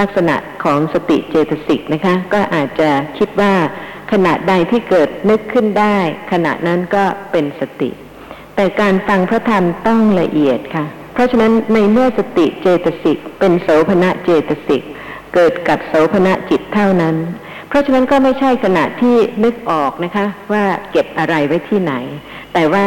[0.00, 3.54] ลักษณะของสติเจตสิกนะคะ ก็อาจจะคิดว่า
[4.12, 5.98] ขณะใดที่เกิดนึกขึ้นได้
[6.32, 7.90] ขณะนั้นก็เป็นสติ
[8.60, 14.82] แต่การฟังพระธรรมต้องละเอียดค่ะ เพราะฉะนั้นในเมื่อสติเจตสิกเป็นโสภณะเจตสิก
[15.34, 17.16] เกิดกับโสภณะจิตเท่านั้น
[17.68, 21.94] เพราะฉะนั้นก็ไม่ใช่ขณะที่นึกออกนะคะ ว่าเก็บอะไรไว้ที่ไหน
[22.54, 22.86] แต่ว่า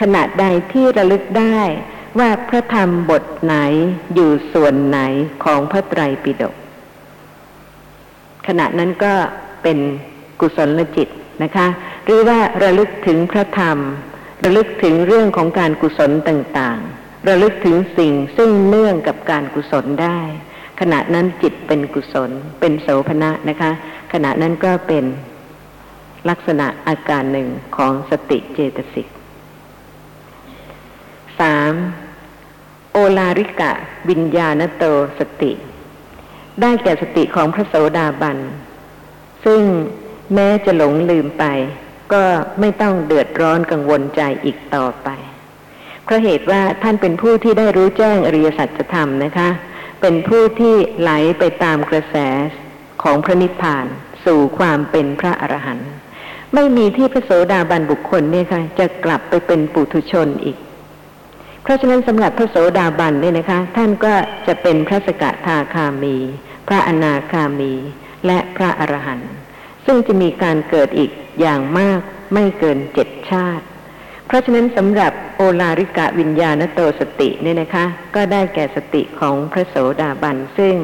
[0.00, 1.60] ขณะใดที่ระลึกได้
[2.18, 3.54] ว่าพระธรรมบทไหน
[4.14, 4.98] อยู่ส่วนไหน
[5.44, 6.54] ของพระไตรปิฎก
[8.46, 9.14] ขณะนั้นก็
[9.62, 9.78] เป็น
[10.40, 11.08] กุศลจิต
[11.42, 11.66] นะคะ
[12.04, 13.78] หรือว่าระลึกถึงพระธรรม
[14.44, 20.20] ระลึกถึงเรื่องของการกุศลต่างๆ ระลึกถึงสิ่งซึ่งเนื่องกับการกุศลได้
[20.80, 23.70] ขณะนั้นจิตเป็นกุศล เป็นโสภณะนะคะ
[24.12, 25.04] ขณะนั้นก็เป็น
[26.28, 29.06] ลักษณะอาการหนึ่งของสติเจตสิก
[31.40, 31.72] สาม
[32.92, 33.72] โอลาริกะ
[34.08, 34.84] วิญญาณโต
[35.18, 35.52] สติ
[36.60, 38.38] ได้แก่สติของพระโสดาบัน
[39.44, 39.62] ซึ่ง
[40.34, 41.44] แม้จะหลงลืมไป
[42.12, 42.22] ก็
[42.60, 45.08] ไม่ต้องเดือดร้อนกังวลใจอีกต่อไป
[46.04, 49.48] เพราะเหตุว่าท่านเป็นผู้ที่ได้รู้แจ้งอริยสัจธรรมนะคะ
[50.00, 52.16] เป็นผู้ที่ไหลไปตามกระแส
[53.02, 53.86] ของพระนิพพาน
[54.24, 55.90] สู่ความเป็นพระอรหันต์
[56.54, 60.56] ไม่มีที่พระโสดาบันบุคคลเนี่ยค่ะ จะกลับไปเป็นปุถุชนอีก
[61.62, 64.14] เพราะฉะนั้นสำหรับพระโสดาบันเนี่ยนะคะ ท่านก็
[64.46, 66.16] จะเป็นพระสกทาคามี
[66.68, 67.72] พระอนาคามี
[68.26, 69.32] และพระอรหันต์
[69.86, 72.00] ซึ่งจะมีการเกิดอีก อย่างมาก
[72.34, 73.64] ไม่เกินเจ็ดชาติ
[74.26, 80.76] เพราะฉะนั้นสำหรับโอลาริกะวิญญาณโตสติเนี่ยนะคะ ก็ได้แก่สติของพระโสดาบันซึ่ง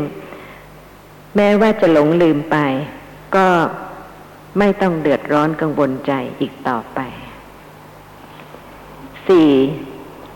[1.37, 2.56] แม้ว่าจะหลงลืมไป
[3.37, 3.48] ก็
[4.59, 6.98] ไม่ต้องเดือดร้อนกังวลใจอีกต่อไป
[9.28, 9.50] สี่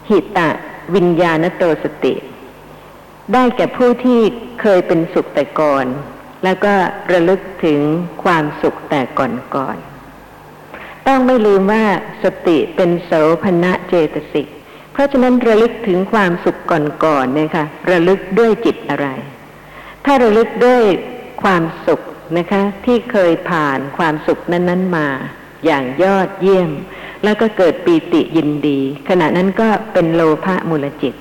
[0.08, 0.48] หิตะ
[0.94, 2.14] วิญญาณโตสติ
[3.32, 4.20] ได้แก่ผู้ที่
[4.60, 5.86] เคยเป็นสุขแต่ก่อน
[6.44, 6.74] แล้วก็
[7.12, 7.80] ระลึกถึง
[8.24, 9.89] ความสุขแต่ก่อนๆ
[11.10, 11.84] ต้องไม่ลืมว่า
[12.24, 14.46] สติเป็นโสภณะเจตสิก
[14.92, 16.60] เพราะฉะนั้นระลึกถึงความสุข
[17.04, 19.06] ก่อนๆเนี่ยค่ะระลึกด้วยจิตอะไร
[20.04, 20.82] ถ้าระลึกด้วย
[21.42, 22.00] ความสุข
[22.38, 25.06] นะคะที่เคยผ่านความสุขนั้นๆมา
[25.66, 26.70] อย่างยอดเยี่ยม
[27.24, 31.14] แล้วก็เกิดปีติยินดี ขณะนั้นก็เป็นโลภะมูลจิต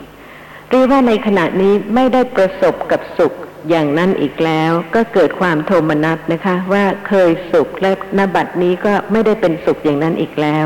[0.70, 3.34] หรือว่าในขณะนี้ไม่ได้ประสบกับสุข
[3.70, 10.66] อย่างนั้นอีกแล้วก็เกิดความโทมนัสนะคะ ว่าเคยสุขและนบัดนี้ก็ไม่ได้เป็นสุขอย่างนั้นอีกแล้ว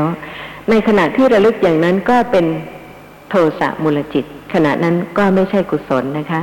[0.70, 2.46] ในขณะที่ระลึกอย่างนั้นก็เป็น
[3.30, 6.42] โทสะมูลจิต ขณะนั้นก็ไม่ใช่กุศลนะคะ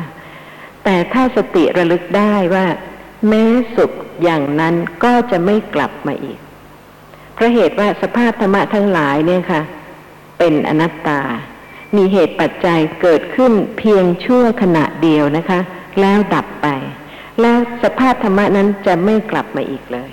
[0.83, 2.65] แต่ถ้าสติระลึกได้ว่า
[3.27, 3.43] แม้
[3.75, 3.91] สุข
[4.23, 6.39] อย่างนั้นก็จะไม่กลับมาอีก
[7.33, 9.61] เพราะเหตุว่าสภาพธรรมะทั้งหลายเนี่ยค่ะ
[10.39, 11.21] เป็นอนัตตา
[11.95, 15.59] มีเหตุปัจจัยเกิดขึ้นเพียงชั่วขณะเดียวนะคะ
[16.01, 16.67] แล้วดับไป
[17.41, 20.11] แล้วสภาพธรรมะนั้นจะไม่กลับมาอีกเลย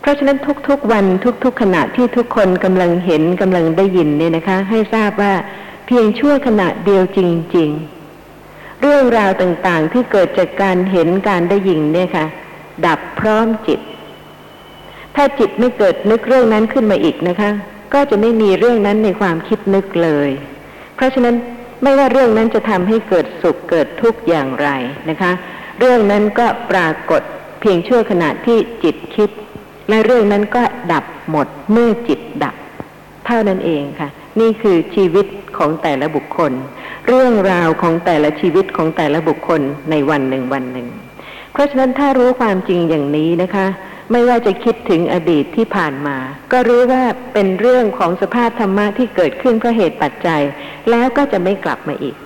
[0.00, 1.04] เพราะฉะนั้นทุกๆวัน
[1.44, 5.32] ทุกๆขณะที่ทุกคนกำลังเห็นกำลังได้ยินเนี่ยนะคะ ให้ทราบว่า
[5.86, 7.20] เพียงชั่วขณะเดียวจ
[7.56, 7.70] ริง
[8.26, 12.26] ๆ เรื่องราวต่างๆที่เกิดจากการเห็นการได้ยินเนี่ยค่ะ
[12.86, 13.80] ดับพร้อมจิต
[15.16, 17.50] ถ้าจิตไม่เกิดนึกเรื่องนั้นขึ้นมาอีกนะคะ
[17.94, 20.30] ก็จะไม่มีเรื่องนั้นในความคิดนึกเลย
[20.94, 21.34] เพราะฉะนั้น
[21.82, 24.68] ไม่ว่าเรื่องนั้นจะทำให้เกิดสุขเกิดทุกข์อย่างไร
[25.10, 25.32] นะคะ
[25.80, 27.22] เรื่องนั้นก็ปรากฏ
[27.60, 29.30] เพียงชั่วขณะที่จิตคิด
[29.88, 32.54] และเรื่องนั้นก็ดับหมดเมื่อจิตดับ
[33.26, 34.08] เท่านั้นเองค่ะ
[34.40, 35.26] นี่คือชีวิต
[35.58, 36.52] ของแต่ละบุคคล
[37.08, 40.88] เรื่องราวของแต่ละชีวิตของแต่ละบุคคลในวันหนึ่งวันหนึ่ง
[41.52, 43.66] เพราะฉะนั้นถ้ารู้ความจริงอย่างนี้นะคะ
[44.12, 46.16] ไม่ว่าจะคิดถึงอดีตที่ผ่านมา
[46.52, 47.02] ก็รู้ว่า
[47.34, 50.42] เป็นเรื่องของสภาพธรรมะที่เกิดขึ้นเพราะเหตุปัจจัย
[50.90, 52.16] แล้วก็จะไม่กลับมาอีก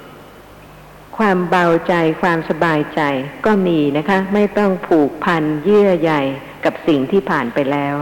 [1.18, 3.00] ความเบาใจความสบายใจ
[3.46, 6.12] ก็มีนะคะ ไม่ต้องผูกพันเยื่อใย
[6.64, 7.94] กับสิ่งที่ผ่านไปแล้ว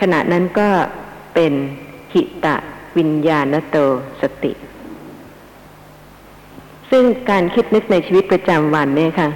[0.00, 0.68] ขณะนั้นก็
[1.34, 1.52] เป็น
[2.12, 2.56] หิตะ
[2.96, 3.76] วิญญาณโต
[4.20, 4.52] สติ
[6.90, 9.28] ซึ่งการคิดนึกในชีวิตประจำวันเนี่ยค่ะ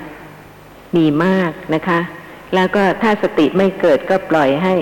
[0.97, 2.01] มีมากนะคะ
[2.55, 4.75] แล้วก็ถ้าสติไม่เกิดก็ปล่อยให้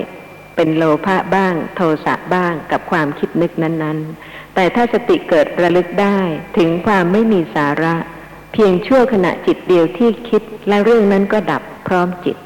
[0.55, 6.19] เป็นโลภะบ้าง โทสะบ้างกับความคิดนึกนั้นๆ แต่ถ้าสติเกิดระลึกได้
[6.57, 7.95] ถึงความไม่มีสาระ
[8.53, 12.37] เพียงชั่วขณะจิตเดียวที่คิดแล้วเรื่องนั้นก็ดับพร้อมจิต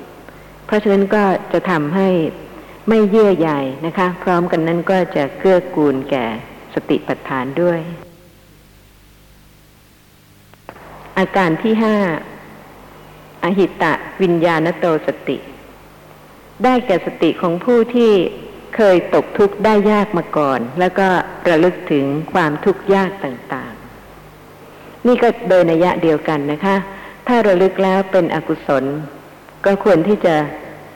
[0.65, 2.09] เพราะฉะนั้นก็จะทำให้
[2.89, 3.49] ไม่เยื่อใย
[3.85, 6.25] นะคะ พร้อมกันนั้นก็จะเกื้อกูลแก่
[6.73, 7.79] สติปัฏฐานด้วย
[11.17, 11.97] อาการที่ห้า
[13.43, 15.37] อหิตะวิญญาณโตสติ
[16.63, 18.11] ได้แก่สติของผู้ที่
[18.75, 21.07] เคยตกทุกข์ได้ยากมาก่อน แล้วก็
[21.49, 26.75] ระลึกถึงความทุกข์ยากต่างๆ นี่ก็โดยนัยะเดียวกันนะคะ
[27.27, 28.83] ถ้าระลึกแล้วเป็นอกุศล
[29.65, 30.35] ก็ควรที่จะ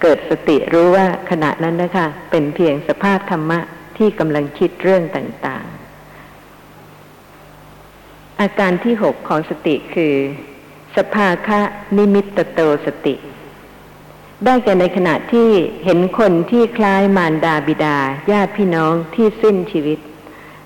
[0.01, 3.59] เกิดสติรู้ว่าขณะนั้นนะคะ เป็นเพียงสภาพธรรมะ
[3.97, 10.15] ที่กำลังคิดเรื่องต่างๆ อาการที่หกของสติคือ
[10.95, 11.61] สภาคะ
[11.97, 13.15] นิมิตโตสติ
[14.45, 15.49] ได้แก่ในขณะที่
[15.85, 17.97] เห็นคนที่คล้ายมารดาบิดา
[18.31, 19.99] ญาติพี่น้องที่สิ้นชีวิต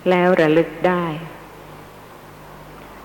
[0.10, 1.06] แล้วระลึกได้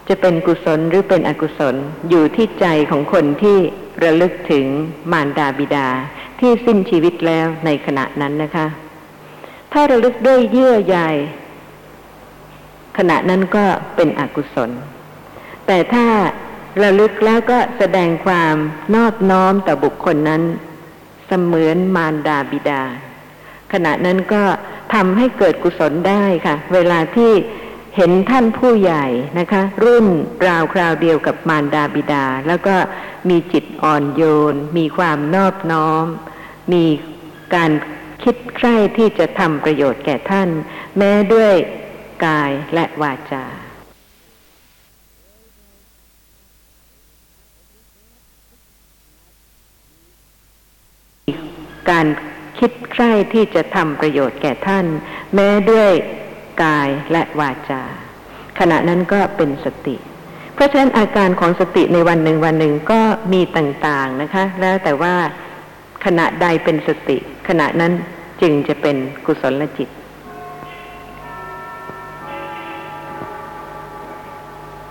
[0.08, 1.74] จะเป็นกุศลหรือเป็นอกุศล
[2.08, 3.58] อยู่ที่ใจของคนที่
[4.04, 4.66] ระลึกถึง
[5.12, 5.88] มารดาบิดา
[6.40, 8.66] ที่สิ้นชีวิตแล้วในขณะนั้นนะคะ
[9.72, 10.98] ถ้าระลึกด้วยเยื่อใย
[12.98, 13.64] ขณะนั้นก็
[13.96, 14.70] เป็นอกุศล
[15.66, 16.06] แต่ถ้า
[16.82, 18.54] ระลึกแล้วก็แสดงความ
[18.94, 20.42] นอบน้อมต่อบุคคลนั้น
[21.26, 22.82] เสมือนมารดาบิดา
[23.72, 24.42] ขณะนั้นก็
[24.94, 27.32] ทำให้เกิดกุศลได้ค่ะ เวลาที่
[27.96, 29.06] เห็นท่านผู้ใหญ่
[29.38, 30.06] นะคะ รุ่น
[30.46, 32.76] ราวคราวเดียวกับมารดาบิดา แล้วก็
[33.28, 36.04] มีจิตอ่อนโยน มีความนอบน้อม
[36.72, 36.84] มี
[37.54, 37.70] การ
[38.22, 40.48] คิดใคร่ที่จะทำประโยชน์แก่ท่าน
[40.98, 41.52] แม้ด้วย
[42.26, 43.44] กายและวาจา
[51.90, 52.06] การ
[52.58, 54.86] คิดใคร่ที่จะทำประโยชน์แก่ท่าน
[55.34, 55.90] แม้ด้วย
[56.62, 57.82] กายและวาจา
[58.58, 59.96] ขณะนั้นก็เป็นสติ
[60.54, 63.00] เพราะฉะนั้นอาการของสติในวันหนึ่งวันหนึ่งก็
[63.32, 65.14] มีต่างๆนะคะ แล้วแต่ว่า
[66.04, 67.18] ขณะใดเป็นสติ
[67.48, 67.92] ขณะนั้น
[68.40, 69.88] จึงจะเป็นกุศลจิต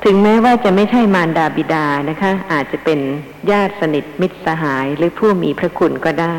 [0.04, 3.00] ถึงแม้ว่าจะไม่ใช่มารดาบิดานะคะ อาจจะเป็น
[3.52, 6.38] ญาติสนิทมิตรสหายหรือผู้มีพระคุณก็ได้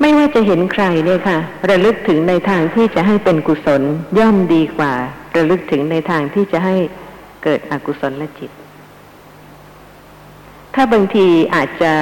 [0.00, 1.38] ไม่ว่าจะเห็นใครเนี่ยค่ะ
[1.70, 3.82] ระลึกถึงในทางที่จะให้เป็นกุศล
[4.18, 4.92] ย่อมดีกว่า
[5.36, 6.74] ระลึกถึงในทางที่จะให้
[7.42, 8.50] เกิดอกุศลลจิต
[10.74, 11.94] ถ้าบางทีอาจจะ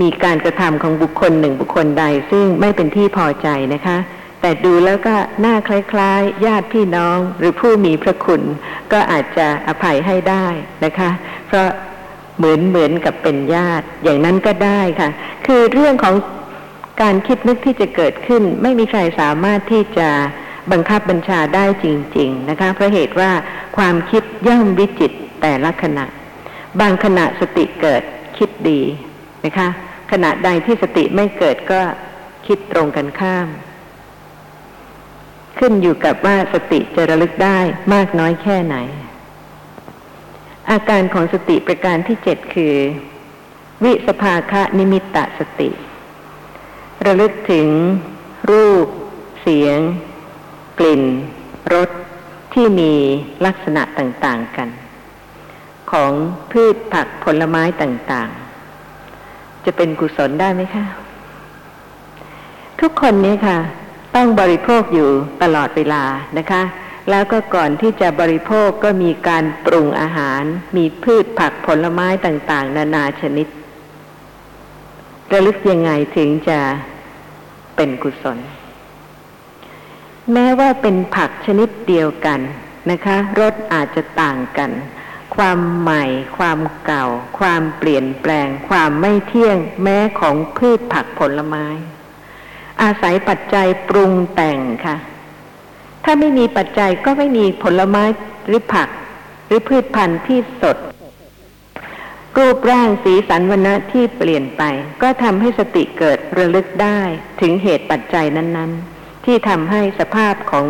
[0.00, 3.98] มีการกระทำของบุคคลหนึ่งบุคคลใด ซึ่งไม่เป็นที่พอใจนะคะ
[4.40, 8.42] แต่ดูแล้วก็หน้าคล้ายๆ ญาติพี่น้องหรือผู้มีพระคุณ
[8.92, 10.46] ก็อาจจะอภัยให้ได้
[10.84, 11.10] นะคะ
[11.46, 11.68] เพราะ
[12.38, 15.08] เหมือนเหมือนกับเป็นญาติ อย่างนั้นก็ได้ค่ะ
[15.46, 16.14] คือเรื่องของ
[17.02, 20.08] การคิดนึกที่จะเกิดขึ้น ไม่มีใครสามารถที่จะ
[20.72, 23.30] บังคับบัญชาได้จริง ๆ นะคะเพราะเหตุว่า
[23.76, 26.04] ความคิดย่อมวิจิตแต่ละขณะ
[26.80, 28.02] บางขณะสติเกิด
[28.38, 28.80] คิดดี
[29.44, 29.68] นะคะ
[30.12, 31.80] ขณะใดที่สติไม่เกิดก็
[32.46, 33.48] คิดตรงกันข้าม
[35.58, 37.58] ขึ้นอยู่กับว่าสติจะระลึกได้
[37.94, 38.76] มากน้อยแค่ไหน
[40.70, 42.74] อาการของสติประการที่เจ็ดคือ
[43.84, 45.70] วิสภาคะนิมิตตสติ
[47.06, 47.68] ระลึกถึง
[48.50, 48.86] รูป
[49.40, 49.78] เสียง
[50.78, 51.02] กลิ่น
[51.74, 51.90] รส
[52.54, 52.92] ที่มี
[53.44, 54.68] ลักษณะต่างๆกัน
[55.90, 56.12] ของ
[56.52, 60.84] พืชผักผลไม้ต่างๆ จะเป็นกุศลได้ไหมคะ
[62.80, 63.58] ทุกคนนี้ค่ะ
[64.14, 65.08] ต้องบริโภคอยู่
[65.42, 66.02] ตลอดเวลา
[66.38, 66.62] นะคะ
[67.10, 70.42] แล้วก็ก่อนที่จะบริโภคก็มีการปรุงอาหาร
[70.76, 73.46] มีพืชผักผลไม้ต่างๆ นานาชนิด
[75.32, 76.60] ระลึกยังไงถึงจะ
[77.76, 78.38] เป็นกุศล
[80.32, 82.40] แม้ว่าเป็นผักชนิดเดียวกัน
[82.90, 84.70] นะคะรสอาจจะต่างกัน
[85.36, 86.04] ความใหม่
[86.38, 87.06] ความเก่า
[87.38, 91.66] ความเปลี่ยนแปลง ความไม่เที่ยง แม้ของพืชผักผลไม้
[92.82, 94.96] อาศัยปัจจัยปรุงแต่งค่ะ
[96.10, 98.04] ถ้าไม่มีปัจจัยก็ไม่มีผลไม้
[98.46, 98.88] หรือผัก
[99.46, 100.76] หรือพืชพันธุ์ที่สด
[102.38, 104.62] รูปร่างสีสันวันณะที่เปลี่ยนไป
[105.02, 107.00] ก็ทำให้สติเกิดระลึกได้
[107.40, 110.66] ถึงเหตุปัจจัยนั้น ๆ ที่ทำให้สภาพของ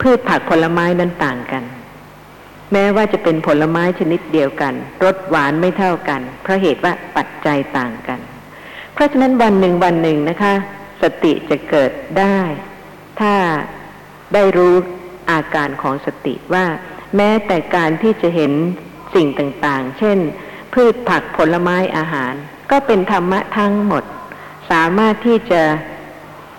[0.00, 1.64] พืชผักผลไม้นั้นต่างกัน
[2.72, 4.74] แม้ว่าจะเป็นผลไม้ชนิดเดียวกัน
[5.04, 8.20] รสหวานไม่เท่ากัน เพราะเหตุว่าปัจจัยต่างกัน
[8.94, 10.54] เพราะฉะนั้นวันหนึ่งวันหนึ่งนะคะ
[11.02, 12.38] สติจะเกิดได้
[13.22, 13.34] ถ้า
[14.34, 14.74] ได้รู้
[15.30, 16.64] อาการของสติว่า
[17.16, 18.52] แม้แต่การที่จะเห็น
[19.14, 20.18] สิ่งต่างๆ เช่น
[20.74, 22.32] พืชผักผลไม้อาหาร
[22.70, 24.04] ก็เป็นธรรมะทั้งหมด
[24.70, 25.62] สามารถที่จะ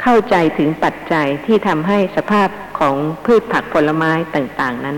[0.01, 4.97] เข้าใจถึงปัจจัยที่ทำให้สภาพของพืชผักผลไม้ต่างๆนั้น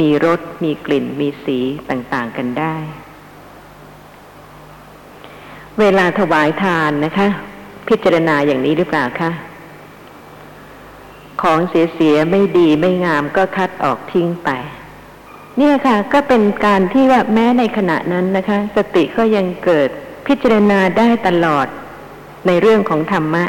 [0.00, 1.58] มีรสมีกลิ่นมีสี
[1.90, 2.74] ต่างๆกันได้
[5.80, 7.28] เวลาถวายทานนะคะ
[7.88, 9.30] พิจารณาอย่างนี้หรือเปล่าคะ
[11.42, 14.50] ของเสียๆไม่ดีไม่งามก็คัดออกทิ้งไป
[15.58, 19.88] เนี่ยค่ะ ก็เป็นการที่ว่าแม้ในขณะนั้นนะคะ สติก็ยังเกิด
[20.26, 21.66] พิจารณาได้ตลอด
[22.46, 23.44] ในเรื่องของธรรมะ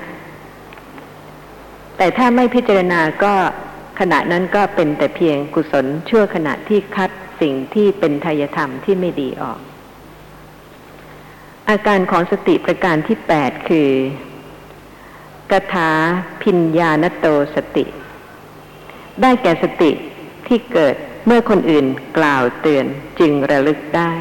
[1.97, 3.33] แต่ถ้าไม่พิจารณาก็
[3.99, 7.11] ขณะนั้นก็เป็นแต่เพียงกุศลชั่วขณะที่คัด
[7.41, 9.59] สิ่งที่เป็นทายธรรมที่ไม่ดีออก
[11.69, 13.89] อาการของสติประการที่แปดคือ
[15.51, 15.89] กถา
[16.43, 17.85] พิญญาณโตสติ
[19.21, 19.91] ได้แก่สติ
[20.47, 20.95] ที่เกิด
[21.25, 21.85] เมื่อคนอื่น
[22.17, 22.85] กล่าวเตือน
[23.19, 24.11] จึงระลึกได้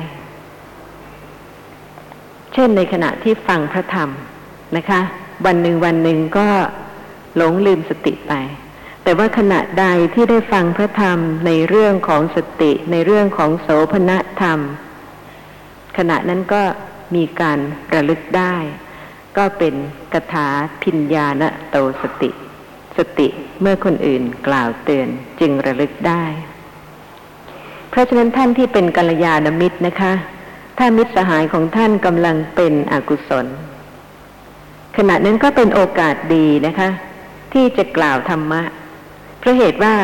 [2.52, 4.10] เช่นในขณะที่ฟังพระธรรม
[4.76, 5.00] นะคะ
[5.46, 6.48] วันหนึ่งวันหนึ่งก็
[7.36, 8.32] หลงลืมสติไป
[9.02, 14.12] แต่ว่าขณะใดที่ได้ฟังพระธรรมในเรื่องของสติ ในเรื่องของโสภณ
[14.42, 14.58] ธรรม
[15.96, 16.62] ขณะนั้นก็
[17.14, 17.58] มีการ
[17.94, 18.56] ระลึกได้
[19.36, 19.74] ก็เป็น
[20.12, 20.48] กถา
[20.82, 22.30] พิญญาณโตสติ
[22.96, 23.28] สติ
[23.60, 25.08] เมื่อคนอื่นกล่าวเตือน
[25.40, 26.24] จึงระลึกได้
[27.90, 30.12] เพราะฉะนั้นท่านที่เป็นกัลยาณมิตรนะคะ
[30.78, 33.46] ถ้ามิตรสหายของท่านกำลังเป็นอกุศล
[34.96, 36.88] ขณะนั้นก็เป็นโอกาสดีนะคะ
[37.52, 38.62] ที่จะกล่าวธรรมะ
[39.38, 39.94] เพราะเหตุว่า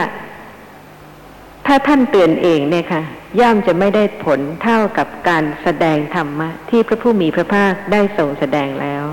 [1.67, 3.03] ถ้าท่านเตือนเองเนี่ยค่ะ
[3.41, 9.05] ย่อมจะไม่ได้ผลเท่ากับการแสดงธรรมะ ที่พระผู้มีพระภาคได้ทรงแสดงแล้ว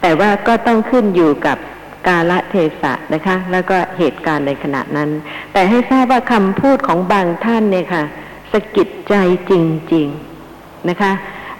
[0.00, 1.58] แต่ว่าก็ต้องขึ้นอยู่กับ
[2.06, 5.10] กาลเทศะนะคะ แล้วก็เหตุการณ์ในขณะนั้น
[5.52, 8.04] แต่ให้ทราบว่าคำพูดของบางท่านเนี่ยค่ะ
[8.52, 9.14] สะกิดใจ
[9.50, 9.52] จ
[9.94, 10.06] ริง
[10.48, 11.12] ๆนะคะ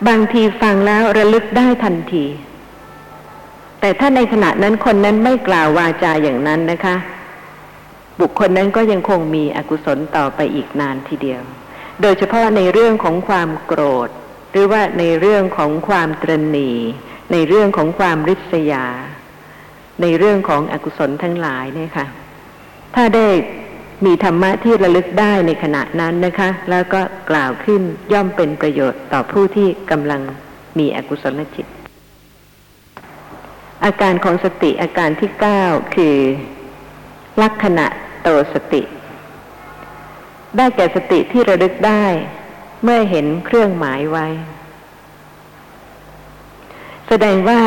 [0.09, 2.25] บางทีฟังแล้วระลึกได้ทันที
[3.81, 6.97] แต่ถ้าในขณะนั้นคนนั้นไม่กล่าววาจาอย่างนั้นนะคะ
[8.21, 11.43] บุคคลนั้นก็ยังคงมีอกุศลต่อไปอีกนานทีเดียว
[12.03, 14.09] โดยเฉพาะในเรื่องของความโกรธ
[14.51, 16.71] หรือว่าในเรื่องของความตรณี
[17.33, 18.87] ในเรื่องของความริษยา
[20.03, 22.07] ในเรื่องของอกุศลทั้งหลายเนี่ยค่ะ
[22.95, 23.29] ถ้าได้
[24.07, 27.01] มีธรรมะที่ระลึกได้ในขณะนั้นนะคะ แล้วก็
[27.31, 30.21] กล่าวขึ้นย่อมเป็นประโยชน์ต่อผู้ที่กำลัง
[30.79, 31.67] มีอกุศลจิต
[33.85, 35.63] อาการของสติอาการที่เก้า
[35.97, 36.17] คือ
[37.43, 37.87] ลักษณะ
[38.29, 38.83] โตสติ
[40.57, 42.05] ได้แก่สติที่ระลึกได้
[42.83, 44.27] เมื่อเห็นเครื่องหมายไว้
[47.09, 47.61] แสดงว่า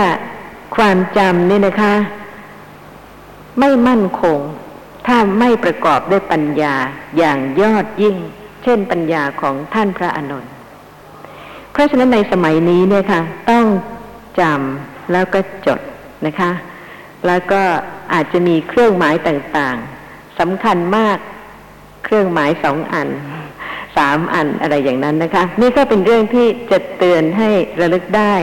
[0.76, 1.96] ความจำนี่นะคะ
[3.60, 4.40] ไม่มั่นคง
[5.08, 6.76] ถ้าไม่ประกอบด้วยปัญญา
[7.18, 8.18] อย่างยอดยิ่ง
[8.64, 10.52] เช่นปัญญาของท่านพระอานนท์
[11.72, 13.66] เพราะฉะนั้นในสมัยนี้เนี่ยค่ะ ต้อง
[14.40, 15.80] จำแล้วก็จด
[16.26, 16.52] นะคะ
[17.28, 17.62] แล้วก็
[18.14, 19.99] อาจจะมีเครื่องหมายต่างๆ
[20.40, 21.18] สำคัญมาก
[22.06, 23.10] เครื่องหมายสองอัน
[23.98, 27.50] สามอันอะไรอย่างนั้นนะคะ นี่ก็เป็นเรื่องที่จะเตือนให้
[27.82, 28.36] ระลึกได้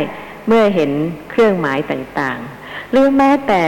[0.47, 0.91] เมื่อเห็น
[1.31, 3.63] เครื่องหมายต่างๆ หรือแม้แต่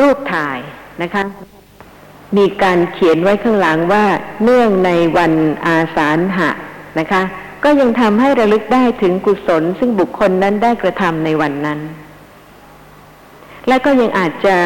[0.00, 0.58] รูปถ่าย
[1.02, 1.22] นะคะ
[2.36, 4.04] มีการเขียนไว้ข้างหลังว่า
[4.44, 5.32] เนื่องในวัน
[5.66, 6.50] อาสาฬหะ
[6.98, 7.22] นะคะ
[7.64, 11.80] ก็ยังทำให้ระลึกได้ถึงกุศล ซึ่งบุคคลนั้นได้กระทำในวันนั้น
[13.68, 14.56] และก็ยังอาจจะ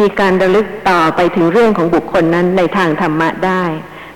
[0.00, 3.64] มีการระลึกต่อไปถึงเรื่องของบุคคลนั้นในทางธรรมะได้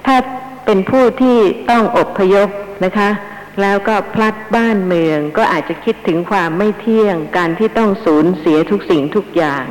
[0.06, 0.16] ถ้า
[0.64, 1.38] เป็นผู้ที่
[1.70, 2.48] ต้องอบพยพ
[2.84, 3.08] นะคะ
[3.60, 9.64] แล้วก็พลัดบ้านเมืองก็อาจจะคิดถึงความไม่เที่ยง การที่ต้องสูญเสียทุกสิ่งทุกอย่าง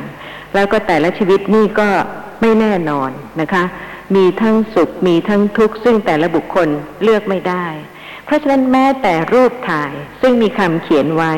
[0.54, 1.88] แล้วก็แต่ละชีวิตนี่ก็
[2.40, 3.10] ไม่แน่นอน
[3.40, 3.64] นะคะ
[4.16, 6.68] มีทั้งสุขมีทั้งทุกข์ซึ่งแต่ละบุคคล
[7.02, 7.66] เลือกไม่ได้
[8.24, 11.32] เพราะฉะนั้นแม้แต่รูปถ่ายซึ่งมีคำเขียนไว้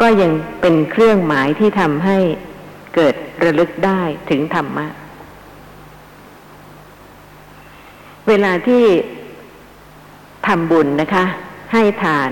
[0.00, 2.18] ก็ยังเป็นเครื่องหมายที่ทำให้
[2.94, 3.14] เกิด
[3.44, 4.86] ระลึกได้ถึงธรรมะ
[8.28, 8.84] เวลาที่
[10.46, 11.24] ทำบุญนะคะ
[11.72, 12.30] ให้ทาน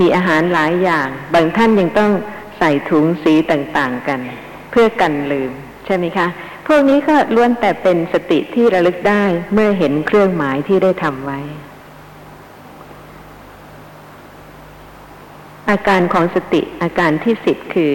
[0.00, 2.12] มีอาหารหลายอย่าง บางท่านยังต้อง
[2.58, 4.20] ใส่ถุงสีต่างๆกัน
[4.70, 5.50] เพื่อกันลืม
[5.86, 6.26] ใช่ไหมคะ
[6.66, 11.40] พวกนี้ก็ล้วนแต่เป็นสติที่ระลึกได้เมื่อเห็นเครื่องหมายที่ได้ทำไว้
[15.70, 17.94] อาการของสติอาการที่สิบคือ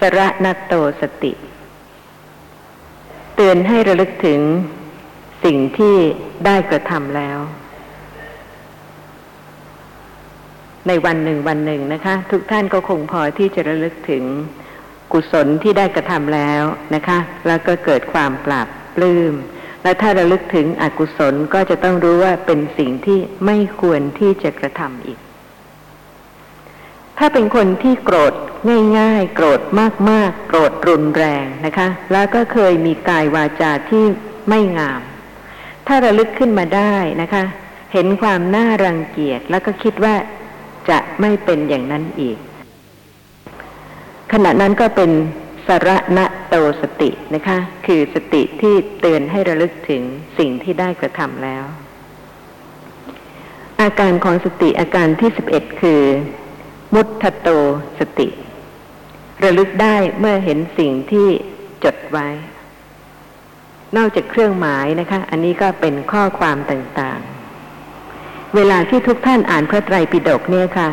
[0.00, 1.32] สระนัตโตสติ
[3.36, 4.40] เตือนให้ระลึกถึง
[5.44, 5.96] สิ่งที่
[6.46, 7.38] ได้กระทำแล้ว
[10.86, 14.24] ในวันหนึ่งวันหนึ่งนะคะ ทุกท่านก็คงพอที่จะระลึกถึง
[15.12, 16.62] กุศลที่ได้กระทำแล้ว
[16.94, 19.34] นะคะ แล้วก็เกิดความปราบปลื้ม
[19.82, 25.18] และถ้าระลึกถึงอกุศลก็จะต้องรู้ว่าเป็นสิ่งที่ไม่ควรที่จะกระทำอีก
[27.22, 28.34] ถ้าเป็นคนที่โกรธ
[28.98, 29.60] ง่ายๆ โกรธ
[30.10, 34.04] มากๆ โกรธรุนแรงนะคะ แล้วก็เคยมีกายวาจาที่
[34.48, 35.00] ไม่งาม
[35.86, 37.44] ถ้าระลึกขึ้นมาได้นะคะ
[37.92, 40.14] เห็นความน่ารังเกียจแล้วก็คิดว่า
[40.90, 42.38] จะไม่เป็นอย่างนั้นอีก
[44.32, 45.10] ขณะนั้นก็เป็น
[45.66, 50.02] สระณะโตสตินะคะ คือสติที่เตือนให้ระลึกถึง
[50.38, 51.64] สิ่งที่ได้กระทำแล้ว
[53.80, 56.02] อาการของสติอาการที่สิบเอ็ดคือ
[56.94, 57.06] มุต
[57.40, 57.48] โต
[57.98, 58.28] สติ
[59.42, 61.28] ระลึกได้เมื่อเห็นสิ่งที่
[61.84, 62.28] จดไว้
[63.96, 70.88] นอกจากเครื่องหมายนะคะ อันนี้ก็เป็นข้อความต่างๆ เวลาที่ทุกท่านอ่านพระไตรปิฎกเนี่ยค่ะ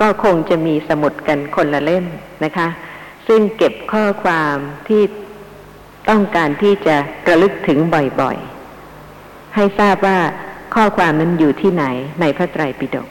[0.00, 2.04] ก็คงจะมีสมุดกันคนละเล่ม
[2.44, 2.68] นะคะ
[3.26, 4.56] ซึ่งเก็บข้อความ
[4.88, 5.02] ที่
[6.10, 6.96] ต้องการที่จะ
[7.28, 7.78] ระลึกถึง
[8.20, 10.18] บ่อยๆ ให้ทราบว่า
[10.74, 11.84] ข้อความนั้นอยู่ที่ไหน
[12.20, 13.08] ในพระไตรปิฎก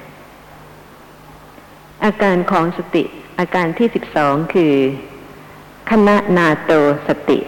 [2.05, 3.03] อาการของสติ
[3.39, 4.73] อาการที่สิบสองคือ
[5.89, 6.71] คณะนาโต
[7.07, 7.39] สติ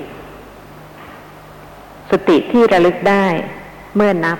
[2.11, 3.25] สติที่ระลึกได้
[3.95, 4.39] เมื่อนับ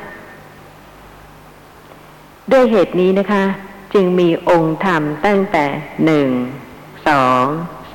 [2.52, 3.44] ด้วยเหตุนี้นะคะ
[3.94, 5.66] จึงมีองค์ธรรมตั้งแต่
[6.06, 6.30] หนึ่ง
[7.08, 7.46] สอง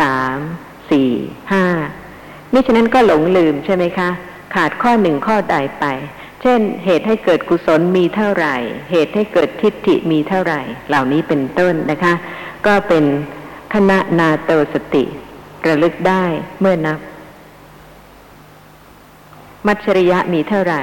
[0.01, 0.37] สาม
[0.91, 1.11] สี่
[1.53, 1.65] ห้า
[2.53, 4.09] มิฉะนั้นก็หลงลืมใช่ไหมคะ
[4.55, 5.85] ขาดข้อหนึ่งข้อใดไป
[6.43, 8.57] เช่น เหตุให้เกิดกุศลมีเท่าไหร่
[8.91, 12.15] เหตุให้เกิดทิฏฐิมีเท่าไหร่ เหล่านี้เป็นต้นนะคะ
[12.67, 13.05] ก็เป็น
[13.75, 15.05] คณะนาโตสติ
[15.67, 16.25] ระลึกได้
[16.61, 16.99] เมื่อนับ
[19.67, 20.83] มัจฉริยะมีเท่าไหร่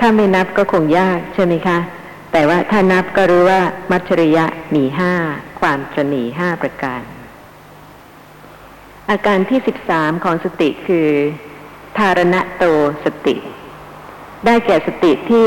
[0.00, 1.78] ถ้าไม่นับก็คงยากใช่ไหมคะ
[2.32, 4.44] แต่ว่าถ้านับก็รู้ว่ามัจฉริยะ
[4.74, 5.12] มีห้า
[5.60, 7.02] ความตรณีห้าประการ
[9.10, 11.08] อาการที่สิบสามของสติคือ
[11.98, 12.64] ธารณะโต
[13.04, 13.36] สติ
[14.46, 15.46] ได้แก่สติที่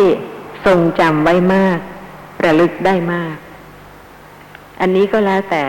[0.66, 1.80] ทรงจำไว้มาก
[2.46, 3.36] ระลึกได้มาก
[4.80, 5.66] อันนี้ก็แล้วแต่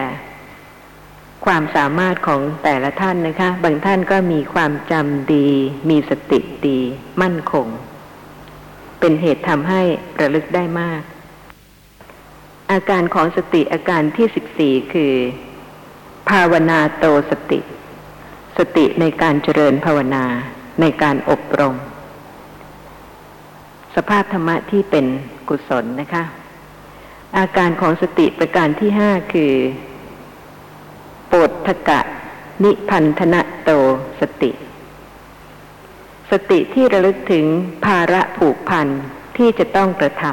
[1.46, 5.48] ความสามารถของแต่ละท่านนะคะ บางท่านก็มีความจำดี
[5.90, 6.80] มีสติดี
[7.22, 7.66] มั่นคง
[9.00, 9.82] เป็นเหตุทำให้
[10.20, 11.02] ระลึกได้มาก
[12.70, 15.12] อาการของสติอาการที่สิบสี่คือ
[16.30, 17.60] ภาวนาโตสติ
[18.58, 20.24] สติในการเจริญภาวนา
[20.80, 21.76] ในการอบรม
[24.00, 25.06] สภาพธรรมะที่เป็น
[25.48, 26.24] กุศลนะคะ
[27.38, 29.52] อาการของสติประการที่ห้าคือ
[31.28, 32.00] โปฏฐกะ
[32.64, 33.70] นิพันธนะโต
[34.20, 34.50] สติ
[36.30, 37.44] สติที่ระลึกถึง
[37.84, 38.86] ภาระผูกพัน
[39.36, 40.24] ที่จะต้องกระท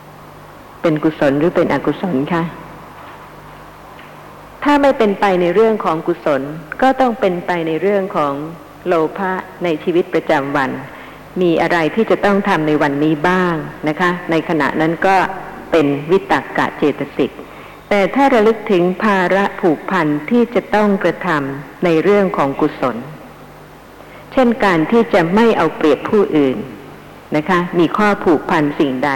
[0.00, 2.42] ำเป็นกุศลหรือเป็นอกุศลคะ
[4.64, 6.42] ถ้าไม่เป็นไปในเรื่องของกุศล
[6.82, 8.32] ก็ต้องเป็นไปในเรื่องของ
[8.86, 9.32] โลภะ
[9.64, 10.72] ในชีวิตประจำวัน
[11.40, 13.54] มีอะไรที่จะต้องทำในวันนี้บ้าง
[13.88, 15.16] นะคะ ในขณะนั้นก็
[15.70, 17.30] เป็นวิตกกะเจตสิก
[17.88, 22.96] แต่ถ้าระลึกถึงภาระผูกพันที่จะต้องกระทำในเรื่องของกุศล
[24.32, 26.56] เช่นการที่จะไม่เอาเปรียบผู้อื่น
[27.36, 29.10] นะคะ มีข้อผูกพันสิ่งใด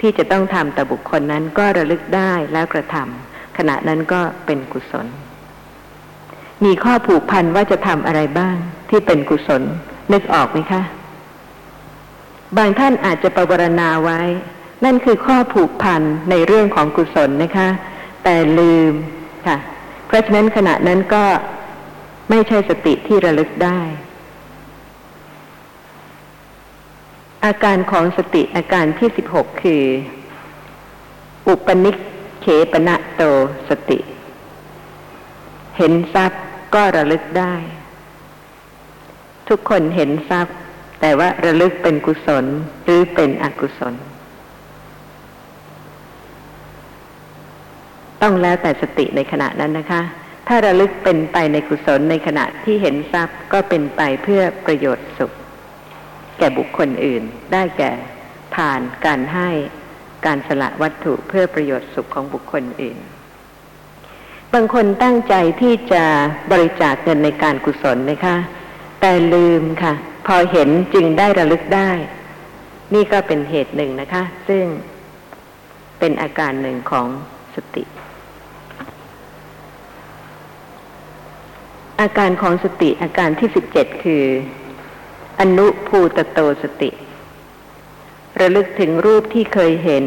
[0.00, 5.06] ที่จะต้องทำต่บุคคลนั้นก็ระลึกได้แล้วกระทำขณะนั้นก็เป็นกุศล
[6.64, 8.56] มีข้อผูกพันว่าจะทำอะไรบ้าง
[8.90, 9.62] ที่เป็นกุศล
[10.12, 10.82] นึกออกไหมคะ
[12.56, 14.20] บางท่านอาจจะประวรณาไว้
[14.84, 17.68] นั่นคือข้อผูกพันในเรื่องของกุศลนะคะ
[18.24, 18.92] แต่ลืม
[19.46, 19.56] ค่ะ
[20.06, 21.24] เพราะฉะนั้นขณะนั้นก็
[22.30, 23.80] ไม่ใช่สติที่ระลึกได้
[27.44, 29.84] อาการของสติอาการที่สิบหกคือ
[31.48, 31.96] อุปนิก
[32.42, 33.22] เขปณะโต
[33.68, 33.98] สติ
[35.76, 36.42] เห็นทรัพย์
[36.74, 37.54] ก็ระลึกได้
[39.48, 40.56] ทุกคนเห็นทรัพย์
[41.00, 42.44] แต่ว่าระลึกเป็นกุศล
[42.84, 43.94] หรือเป็นอกุศล
[48.22, 50.02] ต้องแล้วแต่สติในขณะนั้นนะคะ
[50.48, 55.32] ถ้าระลึกเป็นไปในกุศลในขณะที่เห็นทรัพย์ก็เป็นไปเพื่อประโยชน์สุข
[56.38, 57.22] แก่บุคคลอื่น
[57.52, 57.90] ได้แก่
[58.56, 59.48] ทานการให้
[60.26, 62.98] การสละวัตถุเพื่อประโยชน์สุขของบุคคลอื่น
[64.54, 66.04] บางคนตั้งใจที่จะ
[66.52, 68.36] บริจาคเงินในการกุศลนะคะ
[69.00, 69.94] แต่ลืมค่ะ
[70.30, 71.90] พอเห็นจึงได้ระลึกได้
[72.94, 74.64] นี่ก็เป็นเหตุหนึ่งนะคะ ซึ่ง
[75.98, 77.06] เป็นอาการหนึ่งของ
[77.54, 77.84] สติ
[82.00, 84.24] อาการของสติอาการที่สิบเจ็ดคือ
[85.40, 86.90] อนุภูตโตสติ
[88.40, 90.04] ระลึกถึงรูปที่เคยเห็น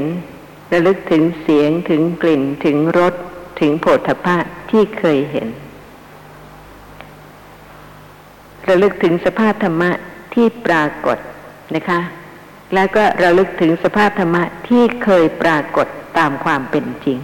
[0.73, 3.13] ระลึกถึงเสียงถึงกลิ่นถึงรส
[3.59, 4.37] ถึงโผฏฐัพพะ
[4.71, 5.47] ที่เคยเห็น
[8.67, 9.91] ระลึกถึงสภาพธรรมะ
[10.33, 11.17] ที่ปรากฏ
[11.75, 11.99] นะคะ
[12.73, 17.19] แล้วก็ระลึกถึงสภาพธรรมะที่เคยปรากฏตามความเป็นจริง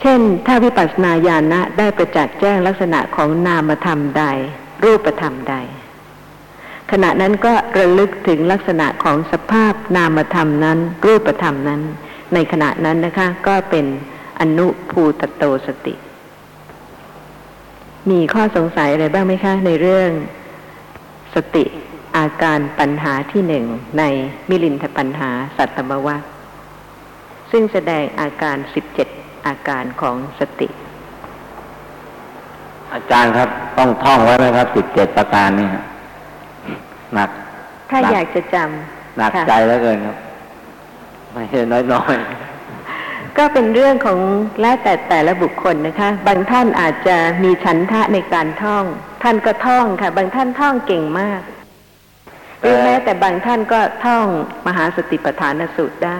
[0.00, 4.24] เช่น ถ้าวิปัสสนาญาณะได้ประจักษ์แจ้งลักษณะของนามธรรมใด
[4.84, 5.54] รูปธรรมใด
[6.90, 11.80] ขณะนั้นก็ระลึกถึงลักษณะของสภาพนามธรรมนั้น รูปธรรมนั้น
[12.34, 13.86] ในขณะนั้นนะคะก็เป็น
[14.40, 15.94] อนุภูตโตสติ
[18.10, 20.10] มีข้อสงสัยอะไรบ้างไหมคะ ในเรื่อง
[21.34, 21.64] สติ
[22.16, 23.64] อาการปัญหาที่หนึ่ง
[23.98, 24.02] ใน
[24.48, 26.22] มิลินทปัญหาสัตตมวัค
[27.50, 29.08] ซึ่งแสดงอาการสิบเจ็ด
[29.46, 30.68] อาการของสติ
[32.94, 35.82] อาจารย์ครับต้องท่องไว้ไหมครับสิบเจ็ดประการนี่ฮะ
[37.14, 37.30] หนัก
[37.90, 40.16] ถ้าหนักอยากจะจำหนักค่ะใจแล้วเกินครับ
[41.32, 42.14] ไม่ใช่น้อย
[43.38, 44.18] ก็เป็นเรื่องของ
[44.60, 48.84] แล้วแต่แต่ละบุคคลนะคะ บางท่านอาจจะมีฉันทะในการท่อง
[49.22, 51.40] ท่านก็ท่องค่ะ บางท่านท่องเก่งมาก
[52.60, 54.26] หรือแม้แต่บางท่านก็ท่อง
[54.66, 56.18] มหาสติปัฏฐานสูตรได้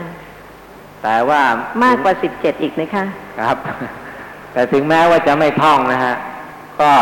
[0.53, 1.43] ๆแต่ว่า
[1.85, 3.05] มากกว่าสิบเจ็ดอีกนะคะ
[3.41, 3.57] ครับ
[4.53, 6.15] แต่ถึงแม้ว่าจะไม่ท่องนะฮะ
[6.81, 6.93] ก็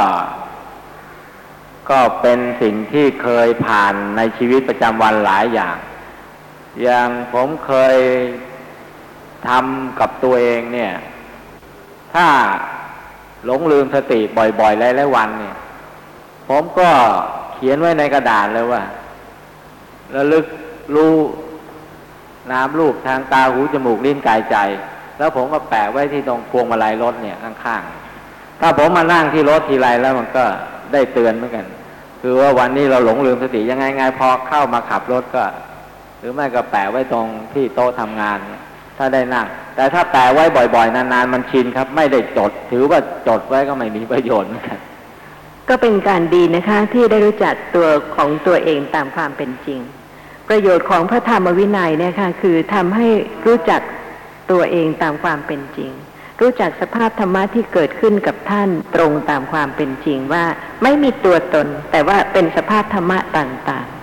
[1.90, 5.76] ก็เป็นสิ่งที่เคยผ่านในชีวิตประจำวันหลายอย่าง
[6.82, 7.96] อย่างผมเคย
[9.48, 10.92] ทำกับตัวเองเนี่ย
[12.14, 12.26] ถ้า
[13.44, 15.56] หลงลืมสติบ่อยๆหลายๆวันเนี่ย
[16.48, 16.88] ผมก็
[17.54, 18.82] เขียนไว้ในกระดาษเลยว่า
[20.16, 20.46] ระลึก
[20.94, 21.14] รู้
[22.52, 24.56] น้ำรูปทางตาหูจมูกลิ้นกายใจ
[25.18, 30.44] แล้วผมก็แปะไว้ที่ตรงพวงมาลัยรถเนี่ยข้างๆ ถ้าผมมานั่งที่รถทีไรแล้วมันก็
[30.92, 31.66] ได้เตือนเหมือนกัน
[32.20, 35.44] คือว่าวันนี้เราหลงลืมสติยังไงไงพอเข้ามาขับรถก็
[36.18, 38.59] หรือไม่ก็แปะไว้ตรงที่โต๊ะทำงานเนี่ย
[39.02, 39.46] ถ้าได้นั่ง
[39.76, 40.44] แต่ถ้าแปะไว้
[40.74, 44.50] บ่อยๆ นานๆ มันชินครับ ไม่ได้จด ถือว่าจดไว้ก็ไม่มีประโยชน์
[45.68, 49.80] ก็เป็นการดีนะคะ ที่ได้รู้จักตัวของตัวเองตามความเป็นจริง
[50.48, 53.06] ประโยชน์ของพระธรรมวินัยเนี่ยค่ะคือทำให้
[53.46, 53.80] รู้จัก
[54.50, 55.90] ตัวเองตามความเป็นจริง
[56.40, 60.44] รู้จักสภาพธรรมะที่เกิดขึ้นกับท่านตรงตามความเป็นจริงว่า
[60.82, 63.99] ไม่มีตัวตน แต่ว่าเป็นสภาพธรรมะต่างๆ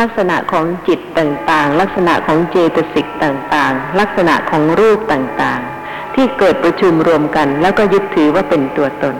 [0.00, 9.16] ลักษณะของจิตต่างๆ ลักษณะของเจตสิกต่างๆ ลักษณะของรูปต่างๆ ที่เกิดประชุมรวมกัน แล้วก็ยึดถือว่าเป็นตัวตน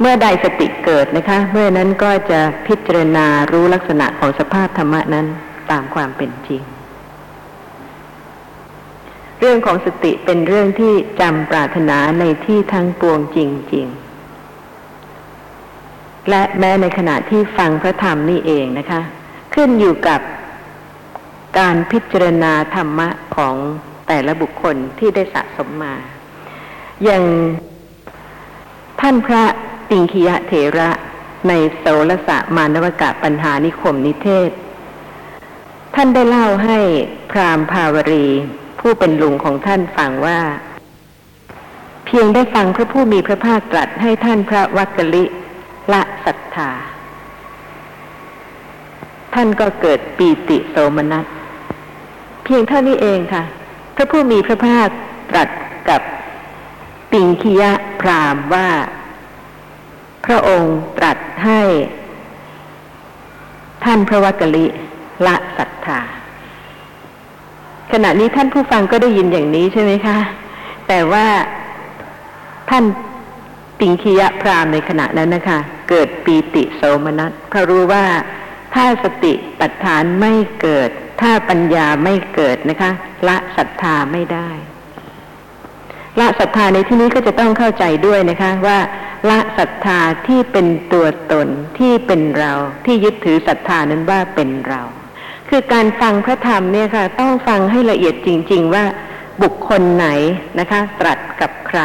[0.00, 5.26] เมื่อใดสติเกิดนะคะ เมื่อนั้นก็จะพิจารณารู้ลักษณะของสภาพธรรมนั้น
[5.70, 6.62] ตามความเป็นจริง
[9.40, 13.38] เรื่องของสติเป็นเรื่องที่จำปรารถนาในที่ทั้งปวงจ
[13.74, 13.86] ริง
[15.48, 19.00] ๆและแม้ในขณะที่ฟังพระธรรมนี่เองนะคะ
[19.56, 20.20] ขึ้นอยู่กับ
[21.58, 23.54] การพิจารณาธรรมะของ
[24.08, 25.94] แต่ละบุคคลที่ได้สะสมมา
[27.04, 27.24] อย่าง
[29.00, 29.44] ท่านพระ
[29.90, 30.90] ติงคียะเถระ
[31.48, 34.50] ในโสรสะมานวกะปัญหานิคมนิเทศ
[35.94, 36.78] ท่านได้เล่าให้
[37.30, 38.26] พราหมภาวรี
[38.80, 40.40] ผู้เป็นลุงของท่านฟังว่า
[42.06, 45.24] เพียงได้ฟังพระผู้มีพระภาคตรัสให้ท่านพระวักกลิ
[45.92, 46.70] ละศรัทธา
[49.38, 51.26] ท่านก็เกิดปีติโสมนัส
[52.44, 53.42] เพียงเท่านี้เองค่ะ
[53.96, 54.88] พระผู้มีพระภาค
[55.30, 55.48] ตรัส
[55.88, 56.02] กับ
[57.12, 58.68] ปิงคียะพรามว่า
[60.26, 61.60] พระองค์ตรัสให้
[63.84, 64.66] ท่านพระวักกลิ
[65.26, 66.00] ละศรัทธา
[67.92, 70.18] ขณะนี้ท่านผู้ฟังก็ได้ยินอย่างนี้ใช่ไหมคะ
[70.88, 71.26] แต่ว่า
[72.70, 72.84] ท่าน
[73.78, 75.58] ปิงคียะพรามในขณะนั้นนะคะ
[75.88, 78.04] เกิดปีติโสมนัสเพราะรู้ว่า
[78.74, 80.90] ถ้าสติปัฏฐานไม่เกิด
[81.20, 82.90] ถ้าปัญญาไม่เกิดนะคะ
[83.28, 84.50] ละศรัทธาไม่ได้
[86.20, 88.78] ละศรัทธาในที่นี้ก็จะต้องเข้าใจด้วยนะคะว่า
[89.30, 91.48] ละศรัทธาที่เป็นตัวตน
[91.78, 92.52] ที่เป็นเรา
[92.86, 94.82] ที่ยึดถือศรัทธานั้นว่าเป็นเรา
[95.48, 98.84] คือการฟังพระธรรมเนี่ยค่ะ ต้องฟังให้ละเอียดจริง ๆ ว่า
[99.42, 100.08] บุคคลไหน
[100.58, 101.80] นะคะ ตรัสกับใคร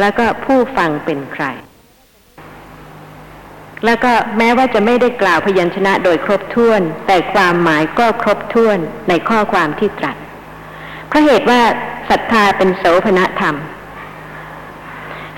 [0.00, 1.44] แล้วก็ผู้ฟังเป็นใคร
[3.84, 8.78] แล้วก็แม้ว่าจะไม่ได้กล่าวพยัญชนะโดยครบถ้วน แต่ความหมายก็ครบถ้วน
[9.08, 10.16] ในข้อความที่ตรัส
[11.08, 11.60] เพราะเหตุว่า
[12.10, 13.56] ศรัทธาเป็นโสภณธรรม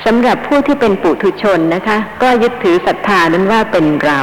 [0.05, 4.21] สำหรับผู้ที่เป็นปุถุชนนะคะ ก็ยึดถือศรัทธานั้นว่าเป็นเรา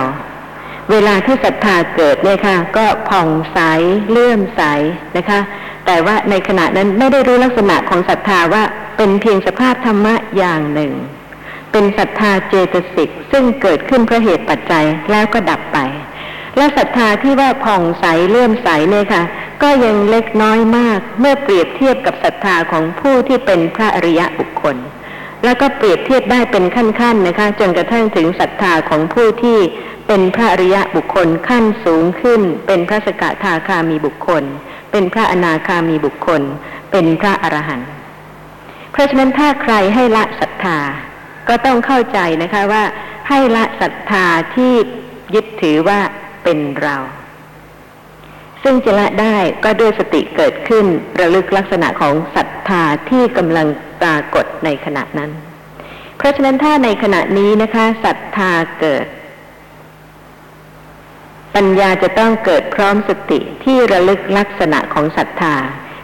[0.92, 3.60] เวลาที่ศรัทธาเกิดเนี่ยค่ะ ก็ผ่องใส
[4.10, 4.62] เลื่อมใส
[5.18, 5.40] นะคะ
[5.86, 8.64] แต่ว่าในขณะนั้นไม่ได้รู้ลักษณะของศรัทธาว่า
[8.98, 10.92] เป็นเพียงสภาพธรรมะอย่างหนึ่ง
[11.72, 15.78] เป็นศรัทธาเจตสิกซึ่งเกิดขึ้นเพราะเหตุปัจจัยแล้วก็ดับไป
[16.58, 19.24] และศรัทธาที่ว่าผ่องใสเลื่อมใสเนี่ยค่ะ
[19.64, 24.76] ก็ยังเล็กน้อยมากเมื่อเปรียบเทียบกับศรัทธาของผู้ที่เป็นพระอริยะบุคคล
[25.44, 29.60] แล้วก็เปรียบเทียบได้เป็นขั้นๆนะคะ จนกระทั่งถึงศรัทธาของผู้ที่
[30.08, 34.44] เป็นพระอริยะบุคคลขั้นสูงขึ้น เป็นพระสกทาคามีบุคคล
[34.92, 36.42] เป็นพระอนาคามีบุคคล
[36.92, 37.90] เป็นพระอรหันต์
[38.92, 40.78] เพราะฉะนั้นถ้าใครให้ละศรัทธา
[41.50, 42.84] ก็ต้องเข้าใจนะคะว่า
[43.30, 44.26] ให้ละศรัทธา
[44.56, 44.74] ที่
[45.36, 46.00] ยึดถือว่า
[46.44, 46.98] เป็นเรา
[48.64, 50.86] ซึ่งจะละได้ก็ด้วยสติเกิดขึ้น
[51.20, 53.68] ระลึกลักษณะของศรัทธาที่กำลัง
[54.02, 55.32] ปรากฏในขณะนั้น
[56.18, 59.06] เพราะฉะนั้นถ้าในขณะนี้นะคะศรัทธาเกิด
[61.56, 65.56] ปัญญาจะต้องเกิดพร้อมสติที่ระลึกลักษณะของศรัทธา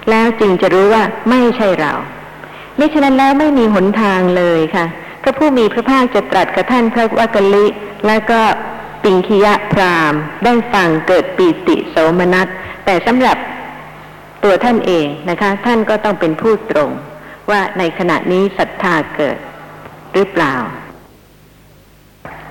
[0.10, 1.94] แล้วจึงจะรู้ว่าไม่ใช่เรา
[2.80, 4.86] มิฉะนั้นแล้วไม่มีหนทางเลยค่ะ
[5.28, 7.66] พระผู้มีพระภาคจะตรัสกับท่านพระวักกลิ
[8.08, 8.42] และก็
[9.04, 10.14] ปิงคียะพราม
[10.44, 12.48] ได้ฟังเกิดปีติโสมนัส
[12.86, 13.38] แต่สำหรับ
[14.44, 16.90] ตัวท่านเองนะคะ ท่านก็ต้องเป็นผู้ตรง
[17.50, 19.38] ว่าในขณะนี้ศรัทธาเกิด
[20.14, 20.56] หรือเปล่า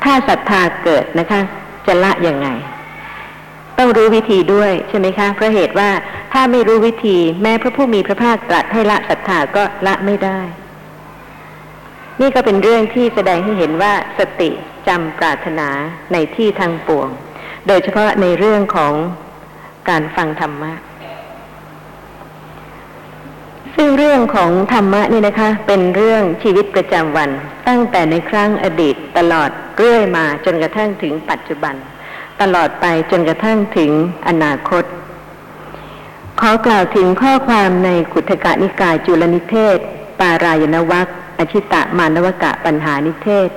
[0.04, 1.40] ถ้าศรัทธาเกิดนะคะ
[1.86, 2.48] จะละยังไง
[3.78, 5.90] ต้องรู้วิธีด้วยใช่ไหมคะเพราะเหตุว่า
[6.32, 10.40] ถ้าไม่รู้วิธีแม้พระผู้มีพระภาคตรัสให้ละศรัทธาก็ละไม่ได้
[12.20, 14.50] นี่ก็เป็นเรื่องที่แสดงให้เห็นว่าสติ
[14.88, 15.68] จำปรารถนา
[16.12, 17.08] ในที่ทางปวง
[17.66, 18.94] โดยเฉพาะในเรื่องของ
[19.88, 20.72] การฟังธรรมะ
[23.76, 27.30] ซึ่งเรื่องของธรรมะนี่นะคะ เป็นเรื่องชีวิตประจำวัน
[27.68, 31.74] ตั้งแต่ในครั้งอดีตตลอดเรื่อยมาจนกระทั่งถึงปัจจุบัน
[32.40, 33.90] ตลอดไปจนกระทั่งถึง
[34.28, 34.84] อนาคต
[36.40, 39.78] ขอกล่าวถึงข้อความในขุทกะนิกายจุลนิเทศ
[40.20, 41.08] ปารายณวัค
[41.38, 43.50] อชิตะมานวกะปัญหานิเทศ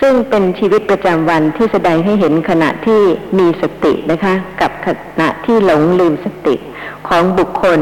[0.00, 3.00] ซึ่งเป็นชีวิตประจำวันที่แสดงให้เห็นขณะที่
[3.38, 4.88] มีสตินะคะ กับข
[5.20, 6.54] ณะที่หลงลืมสติ
[7.08, 7.80] ของบุคคล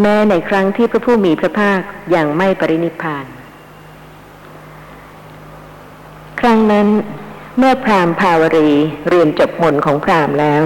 [0.00, 1.80] แม้ในครั้งที่พระผู้มีพระภาค
[2.14, 3.24] ยังไม่ปรินิพาน
[6.40, 6.86] ครั้งนั้น
[7.58, 8.70] เมื่อพราหมณ์ภาวรี
[9.08, 10.62] เรียนจบมนของพราหมณ์แล้ว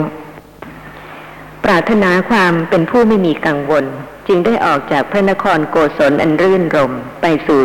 [1.64, 3.84] ปรารถนาความเป็นผู้ไม่มีกังวล
[4.28, 6.92] จึงได้ออกจากพระนครโกศลอันรื่นรม
[7.22, 7.60] ไปสู่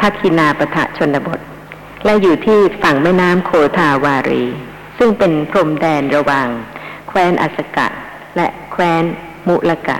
[0.00, 1.40] ทักินาปทะชนบท
[2.04, 4.44] และอยู่ที่ฝั่งแม่น้ำโคทาวารี
[4.98, 6.48] ซึ่งเป็นพรมแดนระหว่าง
[7.08, 7.88] แคว้นอัสกะ
[8.36, 9.04] และแคว้น
[9.48, 9.98] มุลกะ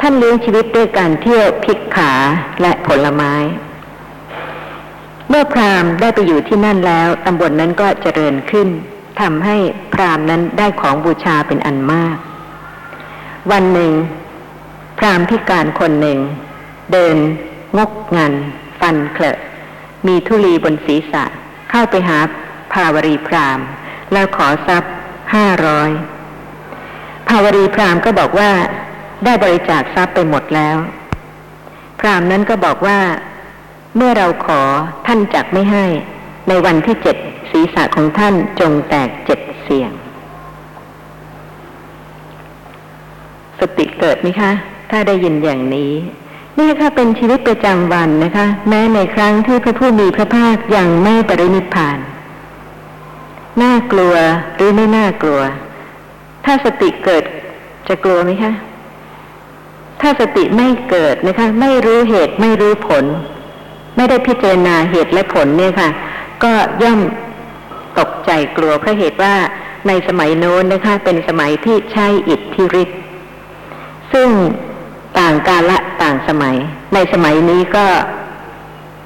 [0.00, 2.12] ท่านเลี้ยงชีวิตด้วยการเที่ยวพิกขา
[2.62, 3.32] และผลไม้
[5.28, 8.68] เมื่อพราหมณ์ได้ไปอยู่ที่นั่นแล้วตำบลนนั้นก็เจริญขึ้น
[9.20, 9.56] ทำให้
[9.92, 12.16] พราหมณ์นั้นได้ของบูชาเป็นอันมาก
[13.50, 13.92] วันหนึ่ง
[14.98, 16.18] พรามพิการคนหนึ่ง
[16.92, 17.16] เดิน
[17.78, 18.32] งกงัน
[18.80, 19.38] ฟันเคลอะ
[20.06, 21.24] มีธุลีบนศีรษะ
[21.70, 22.18] เข้าไปหา
[22.72, 23.58] ภาวรีพราม
[24.12, 24.92] แล้วขอทรัพย์
[25.34, 25.90] ห้าร้อย
[27.28, 28.50] ภาวรีพรามก็บอกว่า
[29.24, 30.76] ได้บริจาคทรัพย์ไปหมดแล้ว
[32.00, 32.98] พรามนั้นก็บอกว่า
[33.96, 34.62] เมื่อเราขอ
[35.06, 35.84] ท่านจักไม่ให้
[36.48, 37.16] ในวันที่เจ็ด
[37.50, 39.92] ศีรษะของท่านจงแตกเจ็ดเสียง
[43.60, 44.52] สติเกิดไหมคะ
[44.90, 45.92] ถ้าได้ยินอย่างนี้
[46.58, 51.98] นี่ค่ะเป็นชีวิตประจำวันนะคะ แม้ในครั้งที่พระผู้มีพระภาคยังไม่ปรินิพพาน
[53.62, 54.14] น่ากลัว
[54.56, 55.40] หรือไม่น่ากลัว
[56.44, 57.24] ถ้าสติเกิด
[57.88, 58.52] จะกลัวไหมคะ
[60.00, 63.04] ถ้าสติไม่เกิดนะคะ ไม่รู้เหตุไม่รู้ผล
[63.96, 65.88] ไม่ได้พิจารณาเหตุและผลเนี่ยค่ะ
[66.44, 67.00] ก็ย่อม
[67.98, 69.34] ตกใจกลัวเพราะเหตุว่า
[69.88, 73.00] ในสมัยโน้นนะคะ เป็นสมัยที่ใช้อิทธิฤทธิ์
[74.12, 74.28] ซึ่ง
[75.18, 76.56] ต่างกาละต่างสมัย
[76.94, 77.86] ในสมัยนี้ก็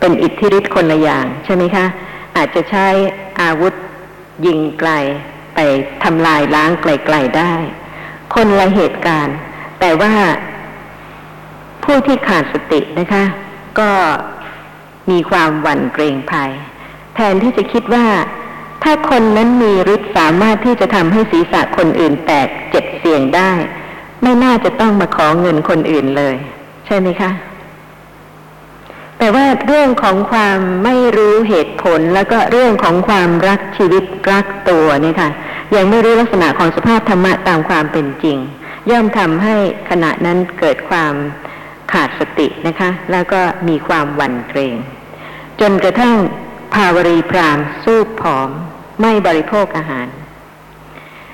[0.00, 1.86] เป็นอิทธิฤทธิ์คนละอย่างใช่ไหมคะ
[2.36, 2.86] อาจจะใช้
[3.40, 3.72] อาวุธ
[4.46, 4.90] ยิงไกล
[5.54, 5.58] ไป
[6.04, 7.52] ทำลายล้างไกลๆได้
[8.34, 9.36] คนละเหตุการณ์
[9.80, 10.12] แต่ว่า
[11.84, 13.24] ผู้ที่ขาดสตินะคะ
[13.78, 13.90] ก็
[15.10, 16.50] มีความหวั่นเกรงภัย
[17.14, 18.06] แทนที่จะคิดว่า
[18.82, 23.52] ถ้าคนนั้นมีฤทธิ์สามารถที่จะทำให้ศีรษะคนอื่นแตกเจ็ดเสียงได้
[24.22, 26.34] ไม่น่าจะต้องมาขอเงินคนอื่นเลย
[26.86, 27.30] ใช่ไหมคะ
[29.18, 35.30] แต่ว่าเรื่องของความไม่รู้เหตุผลแล้วก็เรื่องของความรักชีวิตรักตัวเนี่ยค่ะ
[35.76, 38.38] ยังไม่รู้ลักษณะของสภาพธรรมะตามความเป็นจริง
[38.90, 39.54] ย่อมทำให้
[39.90, 41.14] ขณะนั้นเกิดความ
[41.92, 44.74] ขาดสตินะคะ แล้วก็มีความหวั่นเกรง
[45.60, 46.16] จนกระทั่ง
[46.74, 48.48] ภาวรีพรามสู้ผอม
[49.00, 50.06] ไม่บริโภคอาหาร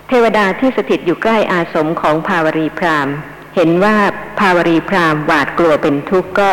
[0.09, 3.09] เทวดาที่สถิตอยู่ใกล้อาสมของภาวรีพราม
[3.55, 3.97] เห็นว่า
[4.41, 6.51] ภาวรีพรามหวาดกลัวเป็นทุกข์ก็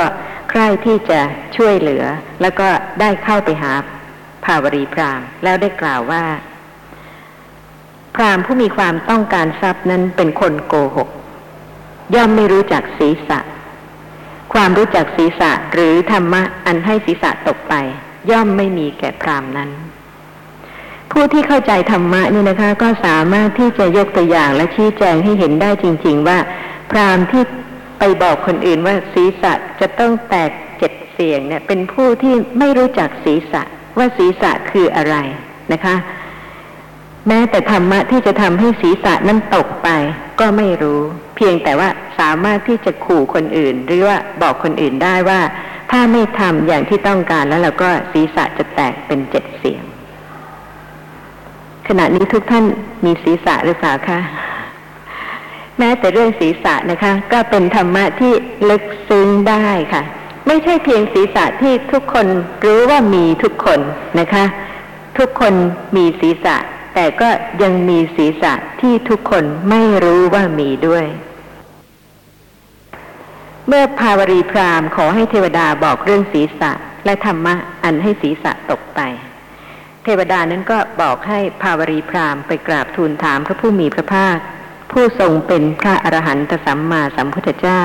[0.49, 1.21] ใคร่ที่จะ
[1.57, 2.03] ช่วยเหลือ
[2.41, 2.67] แล้วก็
[2.99, 3.71] ได้เข้าไปหา
[4.45, 6.25] ภาวรีพรามแล้วได้กล่าวว่า
[8.15, 11.09] พรามผู้มีความต้องการทรัพย์นั้นเป็นคนโกหก
[12.15, 13.39] ย่อมไม่รู้จักศีรษะ
[14.53, 17.73] ความรู้จักศีรษะหรือธรรมะอันให้ศีรษะตกไป
[18.31, 19.69] ย่อมไม่มีแก่พรามนั้น
[21.11, 26.37] ผู้ที่เข้าใจธรรมะนี่นะคะ ก็สามารถที่จะยกตัวอย่างและชี้แจงให้เห็นได้จริง ๆ ว่า
[26.91, 27.43] พรามที่
[27.99, 33.61] ไปบอกคนอื่นว่าศีรษะจะต้องแตกเจ็ดเสียงเนี่ย เป็นผู้ที่ไม่รู้จักศีรษะ
[33.97, 35.15] ว่าศีรษะคืออะไร
[35.73, 35.95] นะคะ
[37.27, 39.89] แม้แต่ธรรมะที่จะทำให้ศีรษะนั้นตกไป
[40.39, 41.01] ก็ไม่รู้
[41.35, 41.89] เพียงแต่ว่า
[42.19, 45.41] สามารถที่จะขู่คนอื่น หรือว่าบอกคนอื่นได้ว่า
[45.91, 49.83] ถ้าไม่ทำอย่างที่ต้องการแล้วเราก็ศีรษะจะแตกเป็นเจ็ดเสียง
[51.87, 52.65] ขณะนี้ทุกท่าน
[53.05, 54.19] มีศีรษะหรือเปล่าคะ
[55.79, 58.33] แม้แต่เรื่องศีรษะนะคะ ก็เป็นธรรมะที่
[58.69, 60.03] ลึกซึ้งได้ค่ะ
[60.47, 62.27] ไม่ใช่เพียงศีรษะที่ทุกคน
[62.65, 63.79] รู้ว่ามีทุกคน
[64.19, 64.45] นะคะ
[65.17, 65.53] ทุกคน
[65.95, 66.55] มีศีรษะ
[66.95, 67.29] แต่ก็
[67.63, 71.05] ยังมีศีรษะที่ทุกคนไม่รู้ว่ามีด้วย
[73.67, 76.71] เมื่อภาวรีพราหม์ขอให้เทวดาบอกเรื่องศีรษะ
[77.05, 79.01] และธรรมะอันให้ศีรษะตกไป
[80.07, 84.37] เทวดานั้นก็บอกให้ภาวรีพราหม์ไปกราบทูลถามพระผู้มีพระภาค
[84.91, 87.83] ผู้ทรงเป็นพระอรหันตสัมมาสัมพุทธเจ้า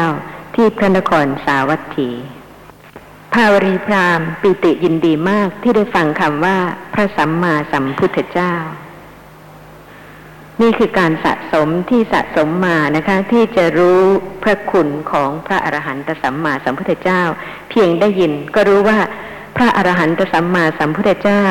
[0.55, 2.11] ที่พระนครสาวัตถี
[3.35, 6.59] ภาวรีพราหมณ์ปิติยินดีมากที่ได้ฟังคำว่า
[6.95, 8.55] พระสัมมาสัมพุทธเจ้า
[10.61, 14.01] นี่คือการสะสมที่สะสมมานะคะ ที่จะรู้
[14.43, 17.23] พระคุณของพระอรหันตสัมมาสัมพุทธเจ้า
[17.71, 18.99] เพียงได้ยินก็รู้ว่า
[19.57, 21.45] พระอรหันตสัมมาสัมพุทธเจ้า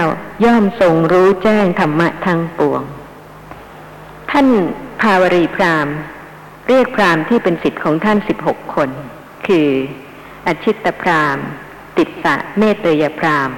[0.46, 2.84] ย่อมทรงรู้แจ้งธรรมะทั้งปวง
[4.32, 4.48] ท่าน
[5.02, 5.96] ภาวรีพราหม์
[6.68, 8.90] เรียกพรามที่เป็นสิทธิ์ของท่านสิบหกคน
[9.48, 9.70] คือ
[10.48, 11.46] อชิตพราหม์
[11.98, 13.58] ติสสะเมตยพราหม์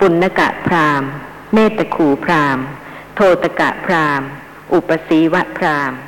[0.00, 1.10] ปุณกะพราหม์
[1.54, 2.64] เมตคูพราหม์
[3.14, 4.28] โทตกะพราหม์
[4.72, 5.98] อุปสีวะพราหม์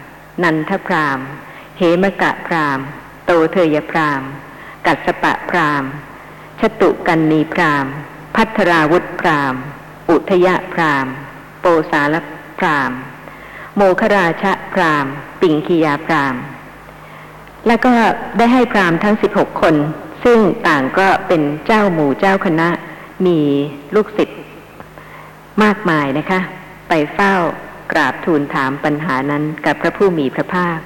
[0.42, 1.26] นันทพราหม์
[1.76, 2.84] เหมกะพราหม์
[3.26, 4.28] โตเทยพราหม์
[4.86, 5.90] กัสสปะพราหม์
[6.62, 7.92] ชตุกันนีพราหม์
[8.34, 9.60] พัทราวุธพราหม์
[10.10, 11.12] อุทยพราหม์
[11.60, 12.14] โปสาล
[12.58, 12.98] พราหม์
[13.76, 14.44] โมคราช
[14.74, 16.42] พราหม์ปิงคียาพราหม์
[17.66, 17.92] แล้วก็
[18.36, 19.74] ได้ให้พรามทั้งสิบหกคน
[20.24, 20.38] ซึ่ง
[20.68, 22.68] ต่างก็เป็นเจ้าหมู่เจ้าคณะ
[23.26, 23.38] มี
[23.94, 24.40] ลูกศิษย์
[25.62, 26.40] มากมายนะคะ
[26.88, 27.34] ไปเฝ้า
[27.92, 30.78] กราบทูลถามปัญหานั้นกับพระผู้มีพระภาค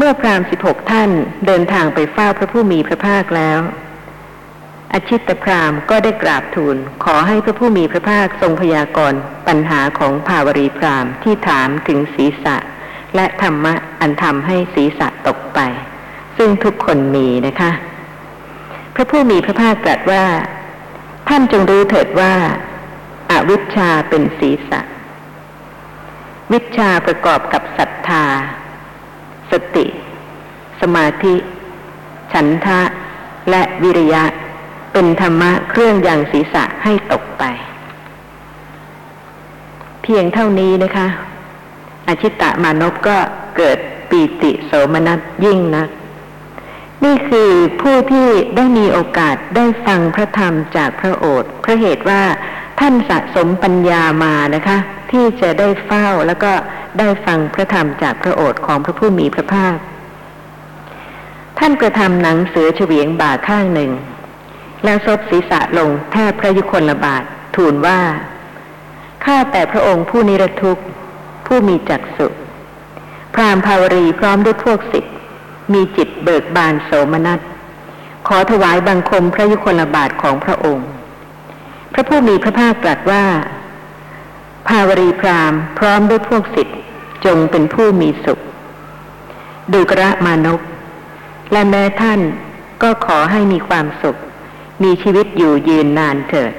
[0.00, 1.10] เมื่อพราหมณ์สิบหกท่าน
[1.46, 3.58] เดินทางไปเฝ้าพระผู้มีพระภาคแล้ว
[4.92, 12.56] อชิตพราหมณ์ก็ได้กราบทูลขอให้พระผู้มีพระภาคทรงพยากรณ์ปัญหาของภาวรีพราหมณ์ที่ถามถึงศีรษะ
[13.14, 15.60] และธรรมะอันทำให้ศีรษะตกไป
[16.36, 17.70] ซึ่งทุกคนมีนะคะ
[18.94, 20.24] พระผู้มีพระภาคตรัสว่า
[21.28, 22.34] ท่านจงรู้เถิดว่า
[23.30, 24.80] อาวิชชาเป็นศีรษะ
[26.52, 28.24] วิชชาประกอบกับศรัทธา
[29.50, 29.86] สติ
[30.80, 31.34] สมาธิ
[32.32, 32.80] ฉันทะ
[33.50, 34.24] และวิริยะ
[34.92, 37.44] เป็นธรรมะเครื่องยังศีรษะให้ตกไป
[40.02, 41.08] เพียงเท่านี้นะคะ
[42.06, 43.18] อาชิตะมานพก็
[43.56, 43.78] เกิด
[44.10, 45.88] ปีติโสมนัสยิ่งนัก
[47.04, 52.22] นี่คือผู้ที่ได้มีโอกาสได้ฟังพระธรรมจากพระโอษฐ์เพราะเหตุว่า
[52.78, 54.78] ท่านสะสมปัญญามานะคะ
[55.10, 56.52] ที่จะได้เฝ้าแล้วก็
[56.98, 59.76] ได้ฟังพระธรรมจากพระโอษฐ์ของพระผู้มีพระภาค
[61.58, 63.90] ท่านกระทำหนังเสือเฉวียงบ่าข้างหนึ่ง
[64.84, 67.22] แล้วซบศีรษะลงแทบพระยุคลบาท
[67.56, 68.00] ทูลว่า
[69.24, 70.84] ข้าแต่พระองค์ผู้นิรทุกข์
[71.46, 72.26] ผู้มีจักสุ
[73.34, 75.14] พรามภาวรีพร้อมด้วยพวกสิทธิ์
[75.72, 77.40] มีจิตเบิกบานโสมนัส
[78.28, 80.88] ขอถวายบังคมพระยุคลบาทของพระองค์
[81.98, 83.24] ระผู้มีพระภาคตรัสว่า
[84.68, 86.78] ภาวรีพรามพร้อมด้วยพวกสิทธิ์
[87.24, 88.38] จงเป็นผู้มีสุข
[89.72, 90.60] ดูกระมานพ
[91.52, 92.20] และแม้ท่าน
[92.82, 94.16] ก็ขอให้มีความสุข
[94.82, 96.52] มีชีวิตอยู่ยืนนานเถิด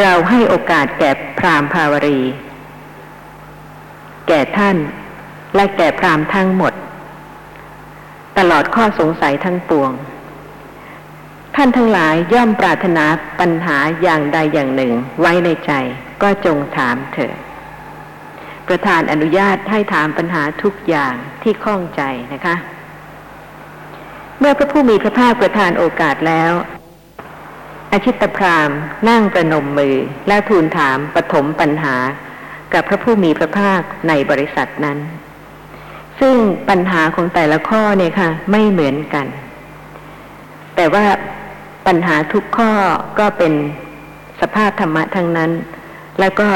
[0.00, 2.20] เราให้โอกาสแก่พรามภาวรี
[4.28, 4.76] แก่ท่าน
[5.54, 6.72] และแก่พรามทั้งหมด
[8.38, 9.90] ตลอดข้อสงสัยทั้งปวง
[11.58, 13.04] ท่านทั้งหลายย่อมปรารถนา
[13.40, 15.72] ปัญหาอย่างใดอย่างหนึ่งไว้ในใจ
[16.22, 17.36] ก็จงถามเถิด
[18.68, 22.02] ประธานอนุญาตให้ถามปัญหาทุกอย่างที่ข้องใจ
[22.32, 22.56] นะคะ
[24.38, 26.52] เมื่อพระผู้มีพระภาคประทานโอกาสแล้ว
[27.92, 28.70] อาชิตพราม
[29.08, 29.96] นั่งประนมมือ
[30.28, 31.96] แล้วทูลถามปฐมปัญหา
[32.72, 34.98] กับพระผู้มีพระภาคในบริษัทนั้น
[36.20, 36.36] ซึ่ง
[36.68, 39.26] ปัญหาของแต่ละข้อเนี่ยค่ะ ไม่เหมือนกัน
[40.76, 41.04] แต่ว่า
[41.86, 42.72] ปัญหาทุกข้อ
[43.18, 43.52] ก็เป็น
[44.40, 45.50] สภาพธรรมะทั้งนั้น
[46.20, 46.48] แล้วก็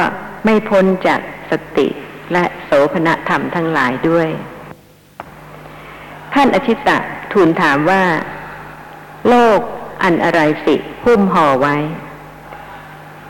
[0.45, 1.21] ไม่พ้นจาก
[1.51, 1.89] สติ
[2.33, 4.29] และโสภณธรรมทั้งหลายด้วย
[6.35, 6.99] ท่านอชิตะ
[7.33, 8.05] ทูลถามว่า
[9.29, 9.59] โลก
[10.03, 11.77] อันอะไรสิหุ้มห่อไว้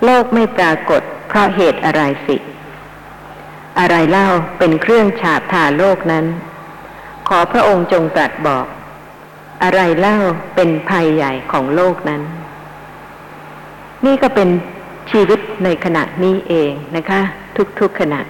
[0.04, 2.36] โลกไม่ปรากฏเพราะเหตุอะไรสิ
[3.78, 4.28] อะไรเล่า
[4.58, 6.26] เป็นเครื่องฉาบทาโลกนั้น
[7.28, 8.66] ขอพระองค์จงตรัสบอก
[9.62, 10.16] อะไรเล่า
[10.54, 12.22] เป็นภัยใหญ่ของโลกนั้น
[14.06, 14.48] นี่ก็เป็น
[15.10, 17.20] ชีวิตในขณะนี้เองนะคะ
[17.80, 18.20] ทุกๆขณะ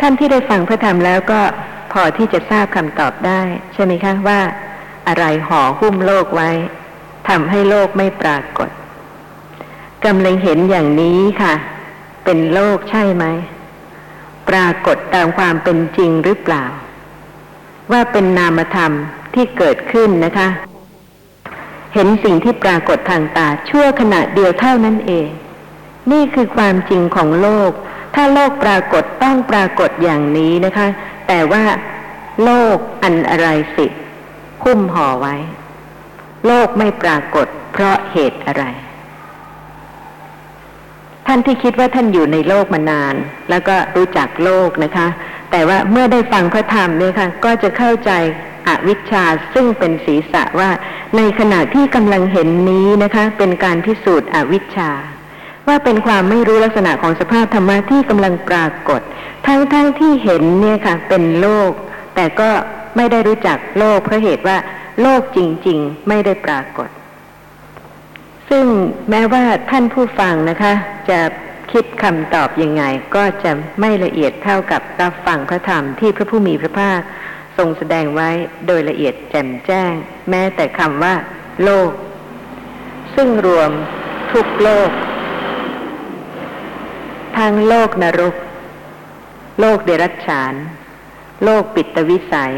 [0.00, 1.40] ท่านที่ได้ฟังพระธรรมแล้วก็
[1.92, 3.40] พอที่จะทราบคำตอบได้
[3.72, 4.40] ใช่ไหมคะว่า
[5.08, 6.50] อะไรห่อหุ้มโลกไว้
[7.28, 8.70] ทำให้โลกไม่ปรากฏ
[10.04, 11.54] กำลังเห็นอย่างนี้ค่ะ
[12.24, 13.24] เป็นโลกใช่ไหม
[14.48, 16.64] ปรากฏตามความเป็นจริงหรือเปล่า
[17.92, 18.92] ว่าเป็นนามธรรม
[19.36, 20.48] ที่เกิดขึ้นนะคะ
[21.94, 25.28] เห็นสิ่งที่ปรากฏทางตาชั่วขณะเดียวเท่านั้นเอง
[26.12, 27.70] นี่คือความจริงของโลก
[28.14, 30.86] ถ้าโลกปรากฏต้องปรากฏอย่างนี้นะคะ
[31.28, 31.64] แต่ว่า
[32.44, 33.86] โลกอันอะไรสิ
[34.64, 35.36] หุ้มห่อไว้
[36.46, 38.64] โลกไม่ปรากฏเพราะเหตุอะไร
[41.26, 43.14] ท่านที่คิดว่าท่านอยู่ในโลกมานาน
[43.50, 45.06] แล้วก็รู้จักโลกนะคะ
[45.50, 48.12] แต่ว่าเมื่อได้ฟังพระธรรมเนี่ยค่ะ ก็จะเข้าใจ
[48.68, 50.70] อวิชชาซึ่งเป็นศีรษะว่า
[51.16, 54.90] ในขณะที่กำลังเห็นนี้นะคะ เป็นการพิสูจน์อวิชชา
[55.68, 59.00] ว่าเป็นความไม่รู้ลักษณะของสภาพธรรมะที่กำลังปรากฏ
[59.46, 61.70] ทั้งๆทที่เห็นเนี่ยค่ะ เป็นโลก
[62.14, 62.50] แต่ก็
[62.96, 64.56] ไม่ได้รู้จักโลกเพราะเหตุว่า
[65.02, 65.38] โลกจ
[65.68, 66.88] ริง ๆ ไม่ได้ปรากฏ
[68.50, 68.64] ซึ่ง
[69.10, 70.72] แม้ว่าท่านผู้ฟังนะคะ
[71.10, 71.20] จะ
[71.72, 72.82] คิดคำตอบยังไง
[73.16, 77.00] ก็จะไม่ละเอียดเท่ากับรับฟังพระธรรมที่พระผู้มีพระภาค
[77.56, 78.30] ทรงแสดงไว้
[78.66, 79.92] โดยละเอียดแจ่มแจ้ง
[80.30, 81.14] แม้แต่คำว่า
[81.64, 81.90] โลก
[83.14, 83.70] ซึ่งรวม
[84.32, 84.90] ทุกโลก
[87.36, 88.34] ทั้งโลกนรก
[89.60, 90.54] โลกเดรัจฉาน
[91.44, 92.54] โลกปิตวิสัย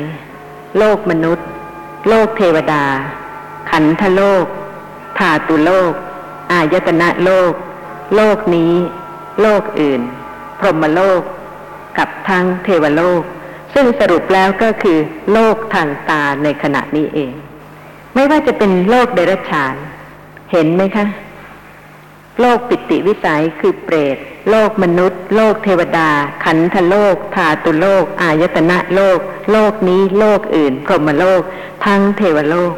[0.79, 1.47] โลกมนุษย์
[2.09, 2.85] โลกเทวดา
[3.71, 4.47] ขันธโลก
[5.19, 5.93] ธาตุโลก
[6.53, 7.53] อายตนะโลก
[8.17, 8.75] โลกนี้
[9.43, 10.01] โลกอื่น
[10.61, 11.23] พรหมโลก
[11.99, 13.23] กับทั้งเทวโลก
[13.79, 14.99] ซึ่งสรุปแล้วก็คือ
[15.33, 17.33] โลกทางตาในขณะนี้เอง
[18.15, 19.75] ไม่ว่าจะเป็นโลกเดรัจฉาน
[20.53, 21.07] เห็นไหมคะ
[22.41, 24.17] โลกปิติวิสัยคือเปรต
[24.51, 26.11] โลกมนุษย์ โลกเทวดา
[26.45, 29.19] ขันธโลกธาตุโลก อายตนะโลก
[29.53, 31.43] โลกนี้โลกอื่น พรหมโลก
[31.85, 32.73] ทั้งเทวโลก